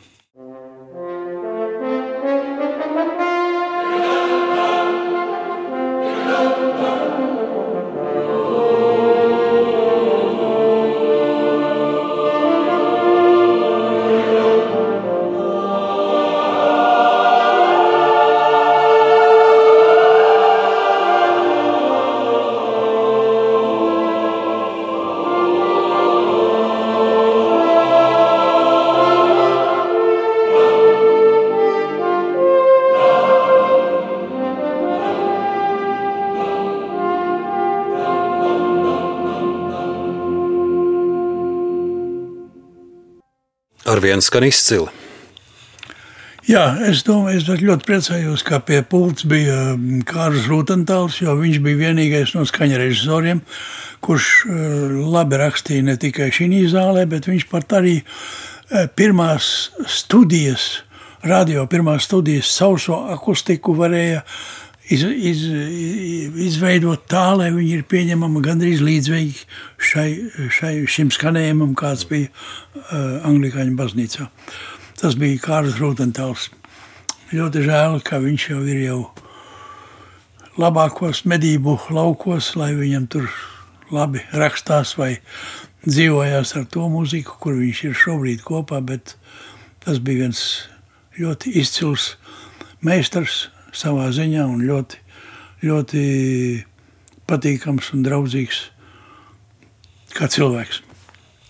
[44.00, 44.88] Ar vienu skan izcili.
[46.50, 51.60] Jā, es domāju, es ļoti priecājos, ka pie pults bija mm, Kārlis Rūtentāls, jo viņš
[51.62, 53.43] bija vienīgais no skaņa režisoriem,
[54.02, 60.80] kurš eh, labi rakstīja ne tikai šī zālē, bet viņš pat arī eh, pirmās studijas,
[61.22, 64.24] radio pirmās studijas sauso akustiku varēja
[64.90, 65.44] iz, iz,
[66.50, 69.46] izveidot tā, lai viņi ir pieņemami gandrīz līdzīgi
[69.92, 70.10] šai,
[70.54, 74.30] šai, šim skanējumam, kāds bija uh, Anglikāņu baznīcā.
[75.00, 76.50] Tas bija Kārlis Rūtentāls.
[77.30, 79.00] Ļoti žēl, ka viņš jau ir jau
[80.60, 83.30] labākos medību laukos, lai viņam tur
[83.94, 85.14] labi rakstās vai
[85.86, 89.16] dzīvojās ar to mūziku, kur viņš ir šobrīd kopā, bet
[89.86, 90.42] tas bija viens
[91.20, 92.16] ļoti izcils
[92.84, 95.00] meistars, savā ziņā un ļoti,
[95.70, 96.04] ļoti
[97.30, 98.68] patīkams un draudzīgs
[100.18, 100.86] kā cilvēks.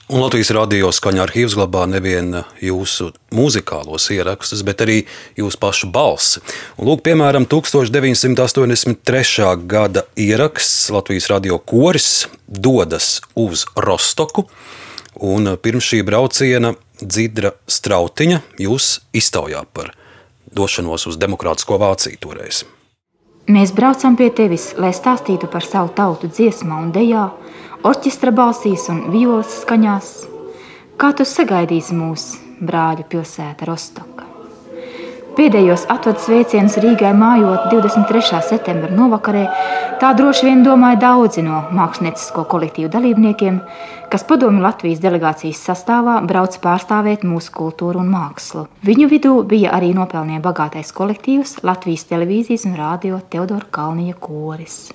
[0.10, 5.04] Un Latvijas radio skaņa arhīvs glabā nevienu jūsu mūzikālos ierakstus, bet arī
[5.38, 6.42] jūsu pašu balsi.
[6.82, 9.54] Un lūk, piemēram, 1983.
[9.70, 14.48] gada ieraksts Latvijas radio koris dodas uz Rostoku.
[15.14, 16.74] Un pirms šī brauciena
[17.06, 19.94] Dzidra Strautiņa jūs iztaujā par
[20.56, 22.64] došanos uz demokrātisko Vāciju toreiz.
[23.50, 27.26] Mēs braucam pie tevis, lai stāstītu par savu tautu dziesmā un dejā,
[27.82, 30.14] orķestra balsīs un violas skaņās.
[31.02, 32.32] Kā tu sagaidīsi mūs,
[32.62, 34.29] brāļu pilsēta Rostoka?
[35.40, 38.42] Pēdējos atvadas sveicienus Rīgai mājot 23.
[38.44, 39.46] septembra novakarē,
[40.02, 43.62] tā droši vien domāja daudzi no māksliniecisko kolektīvu dalībniekiem,
[44.12, 48.68] kas padomju Latvijas delegācijas sastāvā brauc pārstāvēt mūsu kultūru un mākslu.
[48.84, 54.90] Viņu vidū bija arī nopelnījis bagātais kolektīvs Latvijas televīzijas un rādio Teodora Kalnija koris.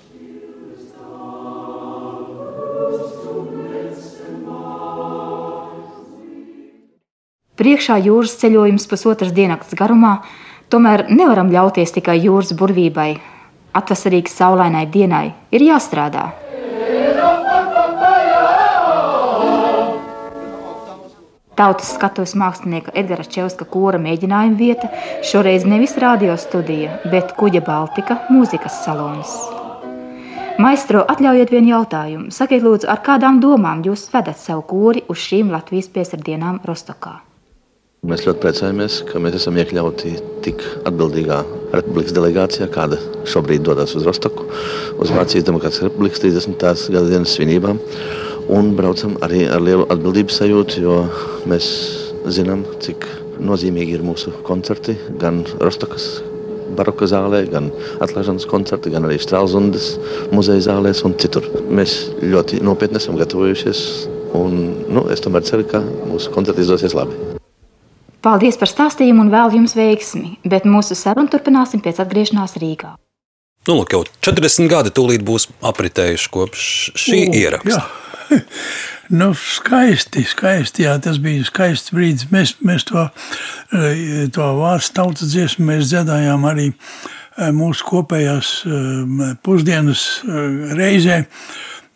[7.65, 10.19] Priekšā jūras ceļojums pusotras dienas garumā,
[10.69, 13.15] tomēr nevaram ļauties tikai jūras burvībai.
[13.81, 16.27] Atvasarīgas saulainai dienai ir jāstrādā.
[21.57, 24.93] Tautas skatuves mākslinieka Edgara Čevska kora mēģinājuma vieta
[25.25, 29.39] šoreiz nevis radio studija, bet kuģa Baltika mūzikas salons.
[30.61, 32.29] Maistro, atļaujiet vienu jautājumu.
[32.29, 37.23] Sakiet, lūdzu, ar kādām domām jūs vedat savu kūri uz šīm Latvijas piesardienām Rostokā?
[38.05, 40.11] Mēs ļoti priecājamies, ka mēs esam iekļauti
[40.45, 41.39] tik atbildīgā
[41.73, 42.99] republikas delegācijā, kāda
[43.33, 44.45] šobrīd dodas uz Rostoku,
[45.01, 46.67] uz Vācijas Demokrātiskās republikas 30.
[46.93, 47.81] gada dienas svinībām.
[48.53, 50.99] Un braucam arī ar lielu atbildības sajūtu, jo
[51.49, 51.71] mēs
[52.29, 53.09] zinām, cik
[53.41, 56.19] nozīmīgi ir mūsu koncerti gan Rostokas
[56.77, 57.71] baroka zālē, gan
[58.05, 59.95] atklāšanas koncerti, gan arī Strālzundas
[60.35, 61.49] muzeja zālēs un citur.
[61.73, 63.87] Mēs ļoti nopietni esam gatavojušies
[64.37, 64.61] un
[64.93, 65.81] nu, es tomēr ceru, ka
[66.11, 67.35] mūsu koncerti izdosies labi.
[68.25, 72.95] Paldies par stāstījumu un vēlu jums veiksmi, bet mūsu sarunu turpināsim pēc atgriešanās Rīgā.
[73.69, 76.65] Nu, lūk, jau 40 gadi tūlīt būs apritējuši kopš
[77.01, 77.85] šī U, ieraksta.
[77.85, 78.41] jā.
[79.13, 80.87] Nu, skaisti, skaisti.
[80.87, 82.31] Jā, tas bija skaists brīdis.
[82.33, 83.03] Mēs, mēs to,
[83.77, 90.07] eh, to vārdu tautas dziesmu mēs dziedājām arī eh, mūsu kopējās eh, pusdienas
[90.81, 91.27] reizē.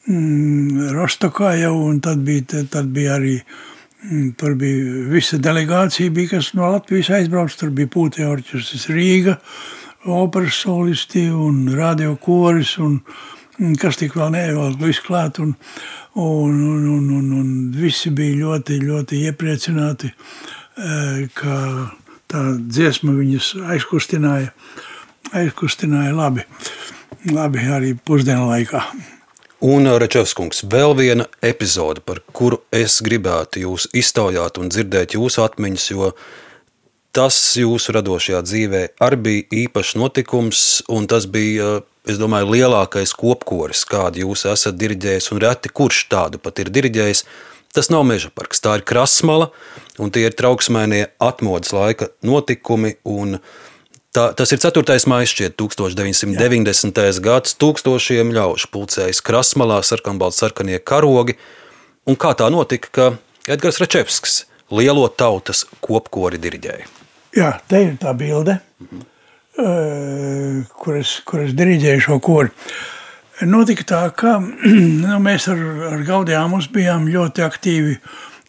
[0.04, 3.77] mm, Rostokā jau, un tad bija, tad bija arī mm,
[4.08, 7.58] Tur bija visa delegācija, bija, kas no Latvijas aizbrauca.
[7.60, 9.34] Tur bija Pūtē orķestris Rīga,
[10.08, 12.76] operas solisti un radio koris.
[12.80, 13.02] Un,
[13.60, 15.42] un kas tik vēl neievēl visu klāt.
[15.44, 15.52] Un,
[16.14, 21.58] un, un, un, un, un visi bija ļoti, ļoti iepriecināti, eh, ka
[22.32, 24.54] tā dziesma viņus aizkustināja,
[25.36, 26.48] aizkustināja labi,
[27.28, 28.86] labi arī pusdienu laikā.
[29.58, 35.86] Un, Rečevskungs, vēl viena epizode, par kuru es gribētu jūs iztaujāt un dzirdēt jūsu atmiņas,
[35.90, 36.12] jo
[37.10, 43.82] tas jūsu radošajā dzīvē arī bija īpašs notikums, un tas bija, es domāju, lielākais kopkoris,
[43.90, 47.24] kādu jūs esat diriģējis, un reti kurš tādu pat ir diriģējis.
[47.74, 49.50] Tas nav meža parks, tā ir krasmala,
[49.98, 53.40] un tie ir trauksmēnie atmodas laika notikumi, un
[54.18, 54.82] Tā, tas ir 4.
[55.06, 56.96] maija, šķiet, 1990.
[56.98, 57.10] Jā.
[57.22, 57.52] gads.
[57.54, 61.36] Tūkstošiem ļaužu pulcējas krasmalā, sarkanbalts, sarkanie karogi.
[62.08, 63.06] Un kā tā notika, ka
[63.46, 64.40] Edgars Rečevskis
[64.74, 66.90] lielo tautas kopkori diriģēja?
[67.38, 69.06] Jā, te ir tā bilde, mhm.
[69.62, 72.50] uh, kur, es, kur es diriģēju šo kori.
[73.46, 74.40] Notika tā, ka
[75.04, 75.62] nu, mēs ar,
[75.94, 78.00] ar Gaudijāmus bijām ļoti aktīvi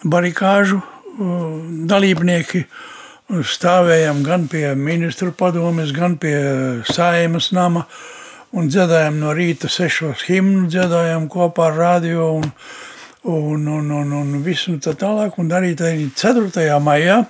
[0.01, 1.59] barikāžu uh,
[1.93, 2.65] dalībnieki.
[2.65, 2.87] Uh,
[3.29, 6.37] stāvējām gan pie ministru padomes, gan pie
[6.89, 7.85] saimas nama
[8.57, 12.47] un dziedājām no rīta sešos himnu, dziedājām kopā ar radio un,
[13.29, 15.37] un, un, un, un visu tā tālāk.
[15.37, 16.79] Un arī 4.
[16.81, 17.21] maijā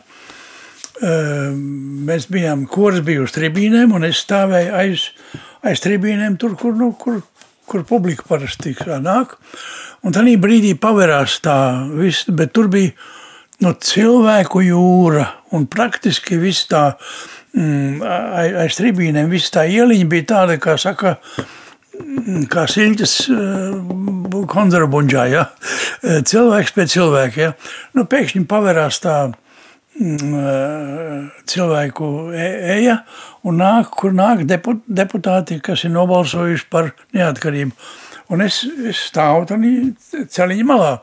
[0.99, 5.09] mēs bijām, kurs bija uz tribīnēm un es stāvēju aiz,
[5.63, 7.21] aiz tribīnēm tur, kur, nu, kur,
[7.67, 9.35] kur publika parasti nāk.
[10.03, 12.95] Un tad brīdī pavērās tā viss, bet tur bija
[13.63, 16.93] no cilvēku jūra un praktiski viss tā
[17.55, 18.03] mm,
[18.63, 21.17] aiz tribīnēm, viss tā ieliņa bija tāda, kā saka,
[21.97, 25.45] mm, kā siļķis uh, konzervbuņģā, ja?
[26.03, 27.41] cilvēks pēc cilvēka.
[27.41, 27.53] Ja?
[27.97, 29.17] Nu, pēkšņi pavērās tā
[29.99, 33.01] mm, cilvēku e, eja
[33.47, 37.75] un nāk, kur nāk deputāti, kas ir nobalsojuši par neatkarību.
[38.29, 40.97] Un es, es stāvu tādā ceļiņa malā.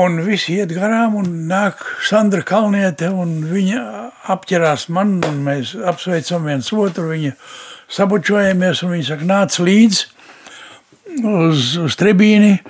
[0.00, 3.80] Un visi iet garām, un nāk Sandra Kalniete, un viņa
[4.30, 7.32] apķerās man, un mēs apsveicam viens otru, viņa
[7.90, 10.02] sabučojamies, un viņa saka, nāc līdz
[11.26, 12.60] uz, uz tribīni,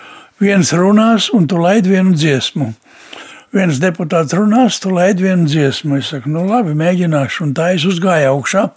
[0.41, 2.71] viens runās, un tu laid vienu dziesmu.
[3.51, 5.99] Viens deputāts runās, tu laid vienu dziesmu.
[5.99, 8.69] Es saku, nu labi, mēģināšu, un tā es uzgāju augšā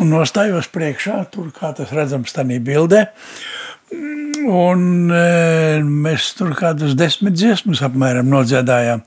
[0.00, 3.04] un nostājos priekšā, tur kā tas redzams tādā bildē.
[4.46, 9.02] Un e, mēs tur kādus desmit dziesmas apmēram nodziedājām.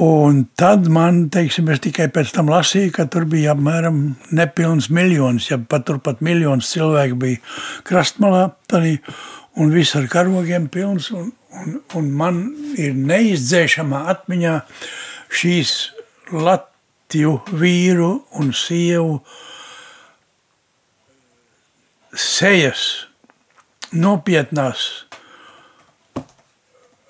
[0.00, 3.98] Un tad man, teiksim, es tikai pēc tam lasīju, ka tur bija apmēram
[4.36, 7.40] nepilns miljons, ja pat turpat miljons cilvēku bija
[7.88, 8.98] krastmalā, tādī,
[9.58, 12.40] un viss ar karogiem pilns, un, un, un man
[12.78, 14.56] ir neizdzēšamā atmiņā
[15.40, 15.74] šīs
[16.30, 19.18] Latviju vīru un sievu
[22.14, 23.09] sejas,
[23.92, 24.86] nopietnās,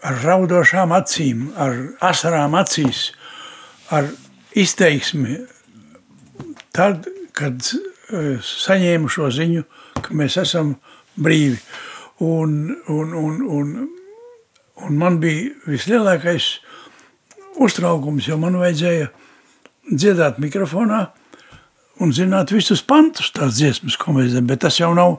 [0.01, 1.77] ar raudošām acīm, ar
[2.11, 3.11] asarām acīs,
[3.93, 4.09] ar
[4.57, 5.39] izteiksmi.
[6.75, 9.65] Tad, kad e, saņēmu šo ziņu,
[10.01, 10.75] ka mēs esam
[11.21, 11.59] brīvi.
[12.21, 13.71] Un, un, un, un,
[14.87, 16.53] un man bija vislielākais
[17.61, 19.09] uztraukums, jo man vajadzēja
[19.91, 21.07] dziedāt mikrofonā
[22.01, 25.19] un zināt visus pantus tās dziesmas, ko mēs zinām, bet tas jau nav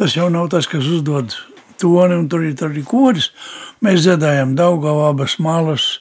[0.00, 1.34] Tas jau nav tas, kas uzdod
[1.80, 3.30] toni, un tur ir arī koris.
[3.84, 5.98] Mēs dziedājam Daugavabas malas,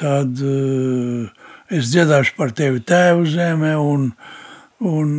[0.00, 0.40] tad
[1.68, 4.08] es dziedāšu par tevi tēvu zeme un,
[4.80, 5.10] un,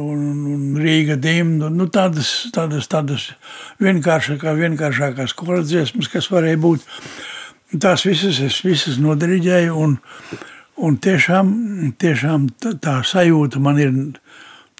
[0.00, 0.22] un,
[0.54, 1.68] un Rīga dimdu.
[1.68, 3.30] Nu, tādas, tādas, tādas
[3.84, 6.88] vienkāršākā, vienkāršākās koras dziesmas, kas varēja būt.
[7.76, 10.00] Tās visas es visas nodariģēju un,
[10.80, 11.48] Un tiešām,
[12.00, 13.90] tiešām tā, tā sajūta man ir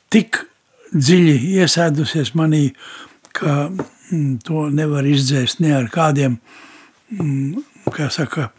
[0.09, 0.39] tik
[0.95, 2.71] dziļi iesēdusies manī,
[3.37, 6.39] ka mm, to nevar izdzēst ne ar kādiem,
[7.15, 7.61] mm,
[7.95, 8.51] kā saka,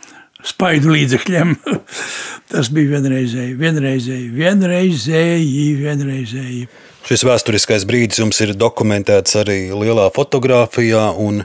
[0.46, 1.56] spaidu līdzekļiem.
[2.52, 6.64] Tas bija vienreizēji, vienreizēji, vienreizēji, vienreizēji.
[7.08, 11.44] Šis vēsturiskais brīdis jums ir dokumentēts arī lielā fotografijā, un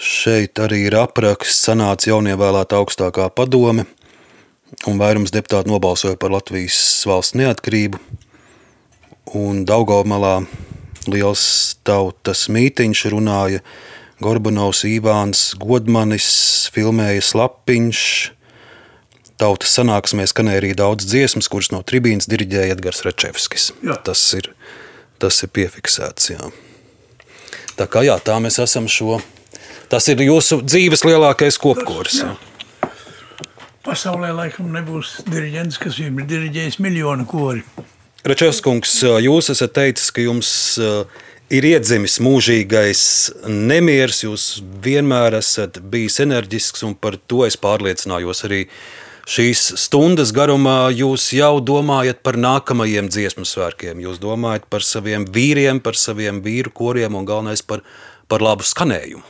[0.00, 1.60] šeit arī ir apraksts.
[1.68, 3.86] Sanāca jaunievēlēta augstākā padome,
[4.90, 8.00] un vairums deputātu nobalsoja par Latvijas valsts neatkarību.
[9.26, 10.18] Un Daugaumā
[11.10, 11.44] liels
[11.86, 13.62] tautas mītiņš runāja
[14.20, 16.28] Gorbanovs, Ivāns, Godmanis,
[16.74, 18.02] filmēja Slapiņš.
[19.40, 23.70] Tautas sanāksmē skanēja arī daudz dziesmas, kuras no tribīnas diriģēja Edgars Rečevskis.
[23.80, 23.96] Jā.
[24.04, 24.50] Tas ir,
[25.22, 26.34] tas ir piefiksēts.
[26.34, 26.50] Jā.
[27.80, 29.22] Tā kā jā, tā mēs esam šo.
[29.88, 32.20] Tas ir jūsu dzīves lielākais kopkurs.
[32.20, 32.34] Jā.
[33.86, 37.64] Pasaulē laikam nebūs diriģents, kas ir diriģējis miljonu kori.
[38.20, 40.50] Rečevskungs, jūs esat teicis, ka jums
[41.50, 43.02] ir iedzimis mūžīgais
[43.48, 44.24] nemieris.
[44.26, 44.44] Jūs
[44.84, 48.66] vienmēr esat bijis enerģisks, un par to es pārliecinājos arī
[49.30, 50.90] šīs stundas garumā.
[50.92, 54.04] Jūs jau domājat par nākamajiem dziesmu svētkiem.
[54.04, 57.80] Jūs domājat par saviem vīriem, par saviem vīru koriem un galvenais par,
[58.28, 59.24] par labu skanējumu.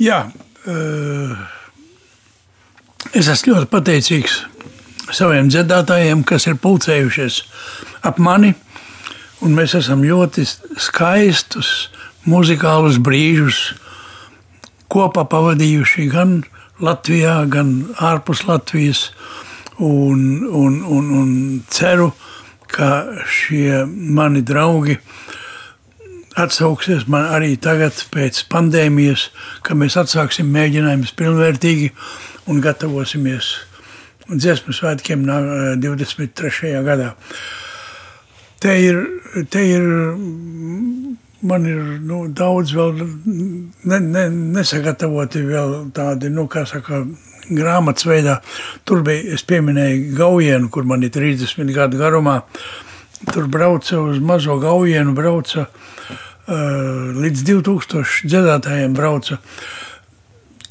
[0.00, 0.26] Jā,
[3.16, 4.42] es esmu ļoti pateicīgs
[5.14, 7.42] saviem dziedātājiem, kas ir pulcējušies
[8.06, 8.54] ap mani.
[9.46, 10.46] Mēs esam ļoti
[10.80, 11.90] skaistus
[12.26, 13.76] muzikālus brīžus
[14.90, 16.38] kopā pavadījuši gan
[16.82, 19.10] Latvijā, gan ārpus Latvijas.
[19.76, 21.30] Un, un, un, un
[21.68, 22.10] ceru,
[22.72, 24.96] ka šie mani draugi
[26.36, 29.28] atsauksies man arī tagad, pēc pandēmijas,
[29.64, 31.92] kad mēs atsāksim mēģinājumus pilnvērtīgi
[32.52, 33.52] un gatavosimies
[34.30, 36.82] dziesmu svētkiem nā- 23.
[36.84, 37.14] gadā.
[38.60, 38.98] Te ir,
[39.50, 39.82] te ir,
[41.42, 43.02] man ir nu, daudz vēl
[43.84, 47.04] ne, ne, nesagatavoti vēl tādi, nu, kā saka,
[47.50, 48.40] grāmatas veidā.
[48.84, 52.40] Tur bija, es pieminēju Gaujienu, kur man ir 30 gadu garumā.
[53.32, 59.38] Tur brauca uz mazo Gaujienu, brauca uh, līdz 2000 dziedātājiem brauca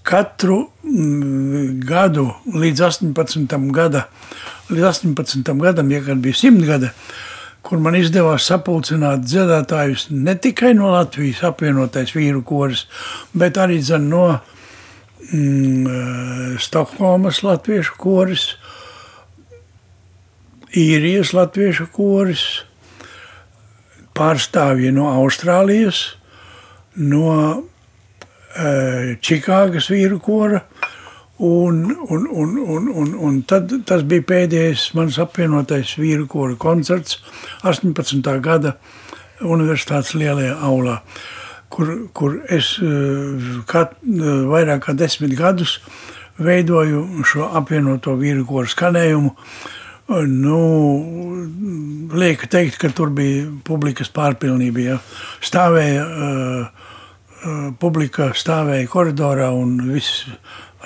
[0.05, 3.55] katru mm, gadu līdz 18.
[3.73, 4.05] Gada,
[4.69, 5.53] līdz 18.
[5.61, 6.91] gadam, ja kad bija 100 gada,
[7.65, 12.85] kur man izdevās sapulcināt dziedātājus ne tikai no Latvijas apvienotais vīru koris,
[13.33, 14.27] bet arī zin, no
[15.31, 18.51] mm, Stokholmas latviešu koris,
[20.75, 22.45] īrijas latviešu koris,
[24.15, 26.11] pārstāvji no Austrālijas,
[26.95, 27.63] no eh,
[28.55, 30.61] Čikāgas vīru kora.
[31.37, 37.17] Un, un, un, un, un, un tad, tas bija pēdējais mans apvienotais vīru kora koncerts
[37.67, 38.23] 18.
[38.39, 38.77] gada
[39.43, 41.01] Universitātes lielajā aulā,
[41.67, 45.81] kur, kur es eh, kat, eh, vairāk kā desmit gadus
[46.39, 49.35] veidoju šo apvienoto vīru kora skanējumu.
[50.29, 50.57] Nu,
[52.13, 54.83] lieka teikt, ka tur bija publikas pārpilnība.
[54.83, 54.97] Ja.
[55.41, 56.91] Stāvēja uh,
[57.79, 60.25] publika stāvēja koridorā un viss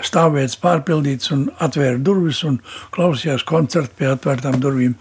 [0.06, 2.60] stāvvietas pārpildīts un atvēra durvis un
[2.96, 4.96] klausījās koncertu pie atvērtām durvīm.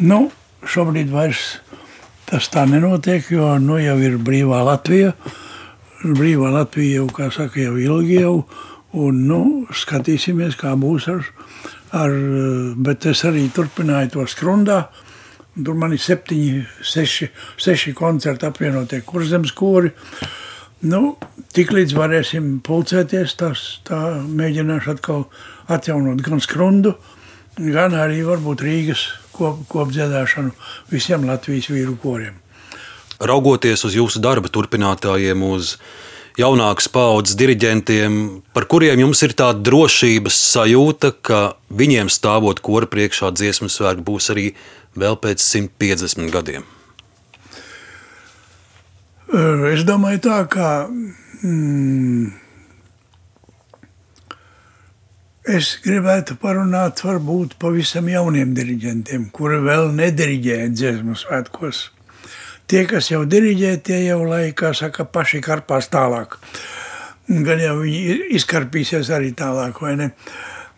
[0.00, 0.28] Nu,
[0.66, 1.60] šobrīd vairs
[2.30, 5.14] tas tā nenotiek, jo nu jau ir brīvā Latvija.
[6.04, 8.34] Brīvā Latvija jau, kā saka, jau ilgi jau,
[8.96, 9.42] un nu,
[9.74, 11.26] skatīsimies, kā būs ar,
[11.98, 12.14] ar,
[12.78, 14.84] bet es arī turpināju to skrundā.
[15.60, 17.26] Tur man ir septiņi, seši,
[17.60, 19.90] seši koncerti apvienotie kurzemes kori.
[20.80, 21.18] Nu,
[21.52, 25.26] tik līdz varēsim pulcēties, tas tā mēģināšu atkal
[25.68, 26.94] atjaunot gan skrundu,
[27.60, 29.02] gan arī varbūt Rīgas
[29.36, 30.54] kop, kopdziedāšanu
[30.88, 32.40] visiem Latvijas vīru koriem.
[33.20, 35.76] Raugoties uz jūsu darba turpinātājiem, uz
[36.40, 43.34] jaunākas paudzes diriģentiem, par kuriem jums ir tāda drošības sajūta, ka viņiem stāvot kora priekšā
[43.36, 44.50] dziesmu svētki būs arī
[44.96, 46.79] vēl pēc 150 gadiem.
[49.30, 52.30] Es domāju, tā kā mm,
[55.54, 61.82] es gribētu parunāt varbūt pavisam jauniem diriģentiem, kuri vēl nediriģēja dziesmu svētkos.
[62.66, 66.34] Tie, kas jau diriģē, tie jau laikā saka, paši karpās tālāk.
[67.30, 70.10] Gan jau viņi izkarpīsies arī tālāk, vai ne?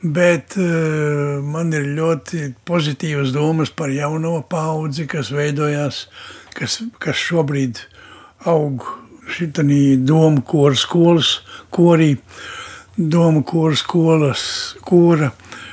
[0.03, 6.05] Bet uh, man ir ļoti pozitīvas domas par jauno paudzi, kas veidojās,
[6.59, 7.81] kas, kas šobrīd
[8.49, 8.85] aug
[9.33, 9.65] šitā
[10.05, 11.41] domu kora skolas
[11.71, 12.17] korī.
[12.97, 15.31] Doma kora skolas kora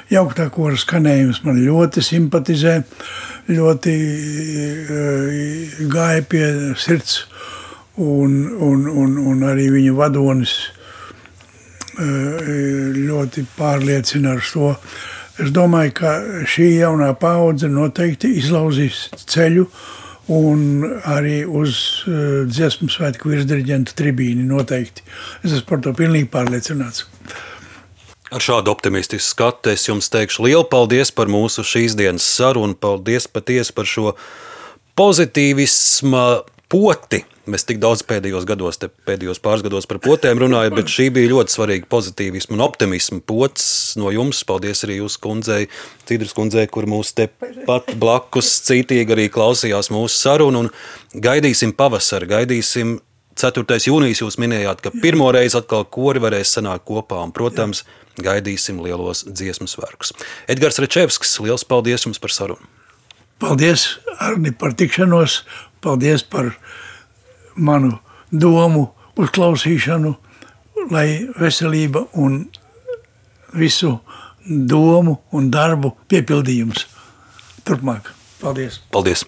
[0.10, 2.80] jauktā kora skanējums man ļoti simpatizē,
[3.50, 3.94] ļoti
[4.90, 6.46] uh, gāja pie
[6.80, 7.26] sirds,
[8.00, 10.56] un, un, un, un arī viņa vadonis
[12.00, 12.50] uh,
[12.98, 14.74] ļoti pārliecina ar to.
[15.40, 16.18] Es domāju, ka
[16.52, 19.70] šī jaunā paudze noteikti izlauzīs ceļu
[20.30, 21.76] un arī uz
[22.06, 25.06] uh, dziesmu svētku virsdirigenta tribīni noteikti.
[25.44, 27.08] Es esmu par to pilnīgi pārliecināts.
[28.30, 32.78] Ar šādu optimistisku skatu es jums teikšu lielu paldies par mūsu šīs dienas sarunu.
[32.78, 34.14] Paldies patiesi par šo
[35.00, 36.26] pozitīvismu
[36.70, 37.24] poti.
[37.50, 41.56] Mēs tik daudz pēdējos gados, pēdējos pāris gados par potēm runājam, bet šī bija ļoti
[41.56, 43.66] svarīga pozitīvismu un optimismu pots
[43.98, 44.44] no jums.
[44.48, 45.66] Paldies arī jūsu kundzei,
[46.10, 47.28] Cīdras kundzei, kur mūs te
[47.66, 50.68] pat blakus cītīgi arī klausījās mūsu sarunu.
[50.68, 53.00] Un gaidīsim pavasari, gaidīsim
[53.40, 53.80] 4.
[53.88, 57.86] jūnijas jūs minējāt, ka pirmo reizi atkal kori varēs sanākt kopā, un, protams,
[58.20, 60.14] gaidīsim lielos dziesmu svētkus.
[60.52, 62.76] Edgars Rečevskis, liels paldies jums par sarunu!
[63.40, 63.86] Paldies,
[64.20, 65.38] Arni, par tikšanos,
[65.82, 66.52] paldies par
[67.56, 67.98] manu
[68.32, 68.88] domu
[69.20, 70.14] uzklausīšanu,
[70.92, 71.08] lai
[71.40, 72.46] veselība un
[73.58, 73.98] visu
[74.46, 76.86] domu un darbu piepildījums
[77.68, 78.14] turpmāk.
[78.40, 78.80] Paldies!
[78.94, 79.26] Paldies!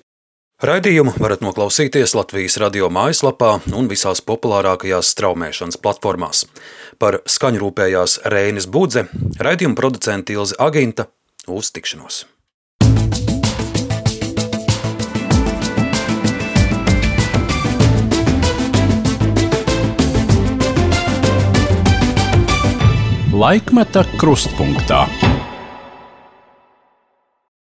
[0.62, 6.46] Raidījumu varat noklausīties Latvijas radio mājaslapā un visās populārākajās straumēšanas platformās.
[7.02, 9.08] Par skaņu rūpējās Reinis Budze,
[9.42, 11.10] raidījuma producente Ilze Aginta.
[11.50, 12.28] Uz tikšanos!
[23.32, 25.08] Laikmeta krustpunktā.